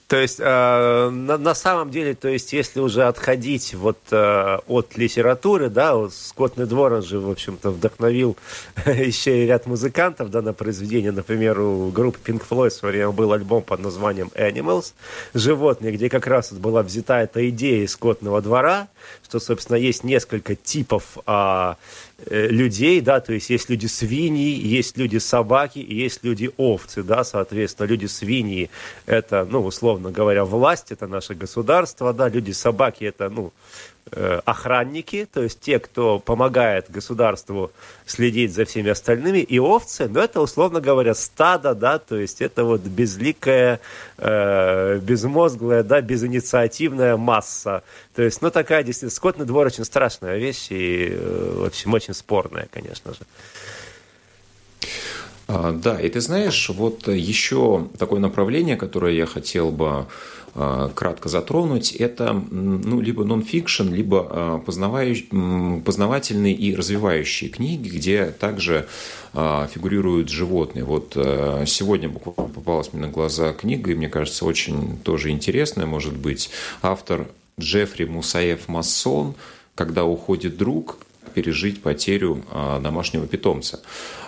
То 0.09 0.16
есть, 0.16 0.40
э, 0.40 1.11
на, 1.11 1.37
на 1.37 1.55
самом 1.55 1.90
деле, 1.90 2.14
то 2.14 2.29
есть, 2.29 2.55
если 2.55 2.81
уже 2.81 3.05
отходить 3.05 3.75
вот 3.75 3.99
э, 4.11 4.59
от 4.66 4.97
литературы, 4.97 5.68
да, 5.68 5.97
вот 5.97 6.14
Скотный 6.14 6.64
двор, 6.64 6.94
он 6.94 7.03
же, 7.03 7.21
в 7.21 7.31
общем-то, 7.31 7.71
вдохновил 7.71 8.38
еще 8.87 9.44
и 9.44 9.47
ряд 9.47 9.66
музыкантов, 9.66 10.31
да, 10.31 10.40
на 10.40 10.55
произведение, 10.55 11.12
например, 11.12 11.61
у 11.61 11.90
группы 11.90 12.18
Pink 12.25 12.42
Floyd 12.49 12.71
в 12.71 12.73
свое 12.73 12.92
время 12.92 13.11
был 13.11 13.35
альбом 13.35 13.62
под 13.62 13.81
названием 13.81 14.31
Animals, 14.35 14.94
животные, 15.35 15.92
где 15.92 16.09
как 16.09 16.27
раз 16.27 16.53
вот 16.53 16.61
была 16.61 16.83
взята 16.83 17.21
эта 17.21 17.47
идея 17.51 17.85
из 17.85 17.92
Скотного 17.92 18.40
двора, 18.40 18.88
что, 19.23 19.38
собственно, 19.40 19.77
есть 19.77 20.05
несколько 20.05 20.57
типов 20.57 21.18
э, 21.27 21.75
людей, 22.26 23.00
да, 23.00 23.20
то 23.20 23.33
есть 23.33 23.48
есть 23.48 23.70
люди 23.70 23.87
свиньи, 23.87 24.61
есть 24.66 24.98
люди 24.98 25.18
собаки, 25.18 25.78
и 25.78 25.94
есть 25.94 26.24
люди 26.24 26.50
овцы, 26.57 27.02
да, 27.02 27.22
соответственно, 27.22 27.87
люди 27.87 28.07
свиньи 28.07 28.70
это, 29.07 29.46
ну, 29.48 29.64
условно 29.64 30.11
говоря, 30.11 30.44
власть, 30.44 30.90
это 30.90 31.07
наше 31.07 31.35
государство, 31.35 32.12
да, 32.12 32.28
люди 32.28 32.50
собаки 32.50 33.04
это, 33.04 33.28
ну, 33.28 33.52
Э, 33.52 33.88
охранники, 34.44 35.29
то 35.33 35.42
есть 35.42 35.61
те, 35.61 35.79
кто 35.79 36.18
помогает 36.18 36.90
государству 36.90 37.71
следить 38.07 38.55
за 38.55 38.64
всеми 38.64 38.90
остальными, 38.90 39.38
и 39.38 39.59
овцы, 39.59 40.09
но 40.09 40.21
это, 40.21 40.40
условно 40.40 40.81
говоря, 40.81 41.14
стадо, 41.14 41.75
да, 41.75 41.99
то 41.99 42.16
есть 42.16 42.40
это 42.40 42.64
вот 42.64 42.81
безликая, 42.81 43.81
э, 44.16 44.99
безмозглая, 44.99 45.83
да, 45.83 46.01
безинициативная 46.01 47.16
масса. 47.16 47.83
То 48.14 48.23
есть, 48.23 48.42
ну, 48.42 48.51
такая 48.51 48.83
действительно, 48.83 49.14
скотный 49.14 49.47
двор 49.47 49.66
очень 49.66 49.85
страшная 49.85 50.38
вещь 50.38 50.66
и, 50.71 51.09
э, 51.11 51.55
в 51.59 51.64
общем, 51.66 51.94
очень 51.94 52.14
спорная, 52.14 52.68
конечно 52.73 53.12
же. 53.12 53.21
А, 55.49 55.73
да, 55.73 55.99
и 55.99 56.09
ты 56.09 56.21
знаешь, 56.21 56.68
вот 56.68 57.09
еще 57.09 57.88
такое 57.99 58.21
направление, 58.21 58.77
которое 58.77 59.14
я 59.14 59.27
хотел 59.27 59.71
бы 59.71 60.07
кратко 60.94 61.29
затронуть, 61.29 61.92
это 61.92 62.33
ну, 62.33 63.01
либо 63.01 63.25
нон-фикшн, 63.25 63.92
либо 63.92 64.27
а, 64.29 64.59
познавательные 65.85 66.55
и 66.55 66.75
развивающие 66.75 67.51
книги, 67.51 67.88
где 67.88 68.27
также 68.27 68.88
фигурируют 69.33 70.31
животные. 70.31 70.85
Вот 70.85 71.12
сегодня 71.66 72.09
буквально 72.09 72.53
попалась 72.53 72.92
мне 72.92 73.03
на 73.03 73.09
глаза 73.09 73.53
книга, 73.53 73.92
и 73.92 73.94
мне 73.94 74.09
кажется, 74.09 74.47
очень 74.47 74.99
тоже 75.05 75.31
интересная, 75.31 75.87
может 75.87 76.16
быть, 76.16 76.51
автор 76.81 77.29
Джеффри 77.61 78.07
Мусаев 78.07 78.68
Массон 78.68 79.35
«Когда 79.75 80.05
уходит 80.05 80.57
друг», 80.57 80.99
пережить 81.38 81.81
потерю 81.81 82.42
домашнего 82.81 83.29
питомца. 83.29 83.79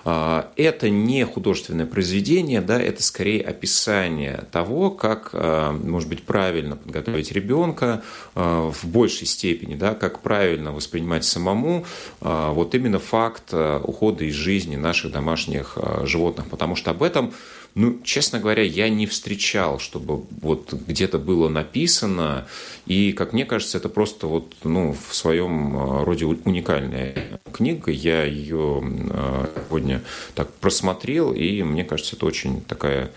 Это 0.05 0.88
не 0.88 1.25
художественное 1.27 1.87
произведение, 1.87 2.61
да, 2.61 2.81
это 2.81 3.03
скорее 3.03 3.42
описание 3.42 4.44
того, 4.53 4.90
как, 4.92 5.33
может 5.33 6.09
быть, 6.09 6.23
правильно 6.23 6.77
подготовить 6.77 7.33
ребенка 7.33 8.03
в 8.37 8.77
большей 8.85 9.27
степени, 9.27 9.75
да, 9.75 9.94
как 9.94 10.20
правильно 10.20 10.70
воспринимать 10.70 11.25
самому 11.25 11.85
вот 12.20 12.77
именно 12.77 13.01
факт 13.01 13.53
ухода 13.53 14.25
из 14.25 14.35
жизни 14.35 14.77
наших 14.77 15.11
домашних 15.11 15.77
животных, 16.05 16.46
потому 16.46 16.77
что 16.77 16.92
об 16.92 17.03
этом 17.03 17.35
ну, 17.74 18.00
честно 18.02 18.40
говоря, 18.40 18.62
я 18.62 18.88
не 18.88 19.06
встречал, 19.06 19.78
чтобы 19.78 20.24
вот 20.40 20.72
где-то 20.72 21.18
было 21.18 21.48
написано, 21.48 22.48
и, 22.87 23.12
как 23.12 23.33
мне 23.33 23.44
кажется, 23.44 23.78
это 23.78 23.88
просто 23.88 24.26
вот, 24.26 24.54
ну, 24.64 24.96
в 25.09 25.14
своем 25.14 25.76
а, 25.76 26.04
роде 26.04 26.26
уникальная 26.26 27.40
книга. 27.52 27.92
Я 27.92 28.24
ее 28.24 28.83
а, 29.11 29.48
сегодня 29.68 30.02
так 30.35 30.52
просмотрел, 30.54 31.33
и 31.33 31.62
мне 31.62 31.85
кажется, 31.85 32.16
это 32.16 32.26
очень 32.26 32.61
такая 32.62 33.12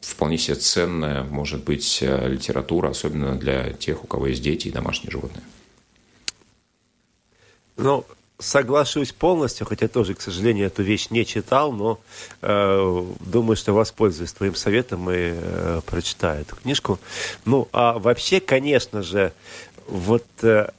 вполне 0.00 0.38
себе 0.38 0.54
ценная, 0.56 1.22
может 1.22 1.64
быть, 1.64 2.00
а, 2.02 2.26
литература, 2.26 2.88
особенно 2.88 3.34
для 3.34 3.72
тех, 3.72 4.02
у 4.02 4.06
кого 4.06 4.28
есть 4.28 4.42
дети 4.42 4.68
и 4.68 4.72
домашние 4.72 5.10
животные. 5.10 5.44
Ну, 7.76 8.06
соглашусь 8.38 9.12
полностью, 9.12 9.66
хотя 9.66 9.88
тоже, 9.88 10.14
к 10.14 10.20
сожалению, 10.20 10.66
эту 10.66 10.82
вещь 10.82 11.08
не 11.10 11.24
читал, 11.24 11.72
но 11.72 12.00
э, 12.42 13.04
думаю, 13.20 13.56
что 13.56 13.72
воспользуюсь 13.72 14.32
твоим 14.32 14.54
советом 14.54 15.08
и 15.10 15.32
э, 15.34 15.80
прочитаю 15.86 16.42
эту 16.42 16.56
книжку. 16.56 16.98
Ну, 17.44 17.68
а 17.72 17.98
вообще, 17.98 18.40
конечно 18.40 19.02
же, 19.02 19.32
вот 19.86 20.26
э, 20.42 20.70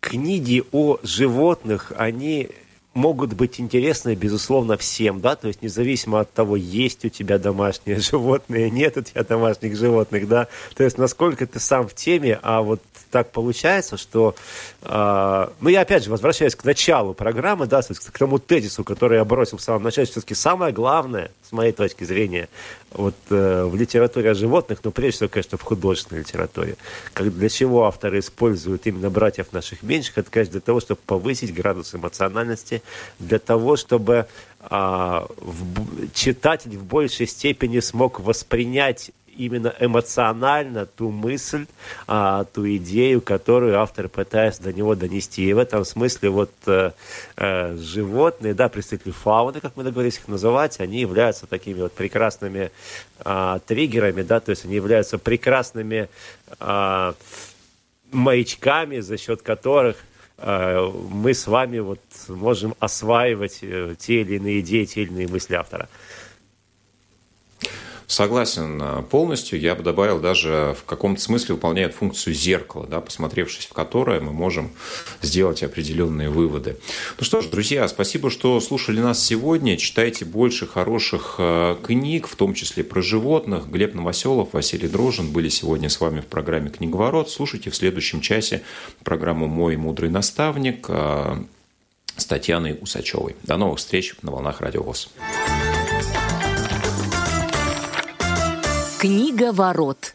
книги 0.00 0.64
о 0.72 0.98
животных, 1.02 1.92
они 1.96 2.50
могут 2.98 3.32
быть 3.32 3.60
интересны, 3.60 4.14
безусловно, 4.14 4.76
всем, 4.76 5.20
да, 5.20 5.36
то 5.36 5.48
есть 5.48 5.62
независимо 5.62 6.20
от 6.20 6.32
того, 6.32 6.56
есть 6.56 7.04
у 7.04 7.08
тебя 7.08 7.38
домашние 7.38 7.98
животные, 8.10 8.70
нет 8.70 8.96
у 8.96 9.02
тебя 9.02 9.24
домашних 9.24 9.76
животных, 9.76 10.28
да, 10.28 10.48
то 10.74 10.84
есть 10.84 10.98
насколько 10.98 11.46
ты 11.46 11.60
сам 11.60 11.88
в 11.88 11.94
теме, 11.94 12.38
а 12.42 12.60
вот 12.60 12.80
так 13.10 13.30
получается, 13.30 13.96
что, 13.96 14.34
э, 14.82 15.48
ну, 15.60 15.68
я 15.68 15.80
опять 15.80 16.04
же 16.04 16.10
возвращаюсь 16.10 16.54
к 16.54 16.64
началу 16.64 17.14
программы, 17.14 17.66
да, 17.66 17.80
к 17.82 18.18
тому 18.18 18.38
тезису, 18.38 18.84
который 18.84 19.18
я 19.18 19.24
бросил 19.24 19.58
в 19.58 19.62
самом 19.62 19.82
начале, 19.82 20.06
все-таки 20.06 20.34
самое 20.34 20.72
главное, 20.72 21.30
с 21.48 21.52
моей 21.52 21.72
точки 21.72 22.04
зрения, 22.04 22.48
вот 22.90 23.14
э, 23.30 23.64
в 23.64 23.74
литературе 23.74 24.30
о 24.30 24.34
животных, 24.34 24.80
но 24.82 24.90
прежде 24.90 25.16
всего, 25.16 25.28
конечно, 25.28 25.58
в 25.58 25.62
художественной 25.62 26.20
литературе, 26.20 26.76
как 27.14 27.34
для 27.34 27.48
чего 27.48 27.84
авторы 27.84 28.18
используют 28.18 28.86
именно 28.86 29.10
братьев 29.10 29.52
наших 29.52 29.82
меньших, 29.82 30.18
это, 30.18 30.30
конечно, 30.30 30.52
для 30.52 30.60
того, 30.60 30.80
чтобы 30.80 31.00
повысить 31.06 31.54
градус 31.54 31.94
эмоциональности, 31.94 32.82
для 33.18 33.38
того, 33.38 33.76
чтобы 33.76 34.26
а, 34.60 35.26
в, 35.36 36.10
читатель 36.12 36.76
в 36.76 36.84
большей 36.84 37.26
степени 37.26 37.80
смог 37.80 38.20
воспринять 38.20 39.12
именно 39.38 39.72
эмоционально 39.78 40.84
ту 40.84 41.10
мысль, 41.10 41.66
а, 42.06 42.44
ту 42.44 42.68
идею, 42.76 43.20
которую 43.20 43.80
автор 43.80 44.08
пытается 44.08 44.62
до 44.64 44.72
него 44.72 44.94
донести. 44.94 45.48
И 45.48 45.52
в 45.52 45.58
этом 45.58 45.84
смысле 45.84 46.30
вот 46.30 46.50
э, 46.66 46.90
э, 47.36 47.76
животные, 47.76 48.54
да, 48.54 48.68
представители 48.68 49.12
фауны, 49.12 49.60
как 49.60 49.76
мы 49.76 49.84
договорились 49.84 50.18
их 50.18 50.28
называть, 50.28 50.80
они 50.80 51.00
являются 51.00 51.46
такими 51.46 51.80
вот 51.80 51.92
прекрасными 51.92 52.70
э, 53.24 53.58
триггерами, 53.66 54.22
да, 54.22 54.40
то 54.40 54.50
есть 54.50 54.64
они 54.64 54.74
являются 54.74 55.18
прекрасными 55.18 56.08
э, 56.58 57.12
маячками, 58.10 59.00
за 59.00 59.16
счет 59.16 59.42
которых 59.42 59.96
мы 60.40 61.34
с 61.34 61.46
вами 61.46 61.80
вот 61.80 62.00
можем 62.28 62.74
осваивать 62.78 63.58
э, 63.62 63.96
те 63.98 64.20
или 64.20 64.36
иные 64.36 64.60
идеи, 64.60 64.84
те 64.84 65.02
или 65.02 65.10
иные 65.10 65.28
мысли 65.28 65.54
автора. 65.54 65.88
Согласен 68.08 68.80
э, 68.82 69.02
полностью. 69.02 69.60
Я 69.60 69.74
бы 69.74 69.82
добавил, 69.82 70.18
даже 70.18 70.74
в 70.80 70.84
каком-то 70.86 71.20
смысле 71.20 71.56
выполняет 71.56 71.94
функцию 71.94 72.32
зеркала, 72.32 72.86
да, 72.86 73.02
посмотревшись 73.02 73.66
в 73.66 73.74
которое 73.74 74.18
мы 74.18 74.32
можем 74.32 74.70
сделать 75.20 75.62
определенные 75.62 76.30
выводы. 76.30 76.78
Ну 77.18 77.24
что 77.24 77.42
ж, 77.42 77.48
друзья, 77.48 77.86
спасибо, 77.86 78.30
что 78.30 78.58
слушали 78.60 79.00
нас 79.00 79.22
сегодня. 79.22 79.76
Читайте 79.76 80.24
больше 80.24 80.66
хороших 80.66 81.34
э, 81.36 81.76
книг, 81.82 82.28
в 82.28 82.34
том 82.34 82.54
числе 82.54 82.82
про 82.82 83.02
животных. 83.02 83.68
Глеб 83.68 83.94
Новоселов, 83.94 84.54
Василий 84.54 84.88
Дрожин 84.88 85.30
были 85.30 85.50
сегодня 85.50 85.90
с 85.90 86.00
вами 86.00 86.20
в 86.20 86.26
программе 86.26 86.70
«Книговорот». 86.70 87.28
Слушайте 87.28 87.68
в 87.68 87.76
следующем 87.76 88.22
часе 88.22 88.62
программу 89.04 89.48
«Мой 89.48 89.76
мудрый 89.76 90.08
наставник» 90.08 90.86
э, 90.88 91.36
с 92.16 92.24
Татьяной 92.24 92.78
Усачевой. 92.80 93.36
До 93.42 93.58
новых 93.58 93.80
встреч 93.80 94.14
на 94.22 94.32
волнах 94.32 94.62
Радио 94.62 94.82
ВОЗ. 94.82 95.10
Книга 98.98 99.52
ворот. 99.52 100.12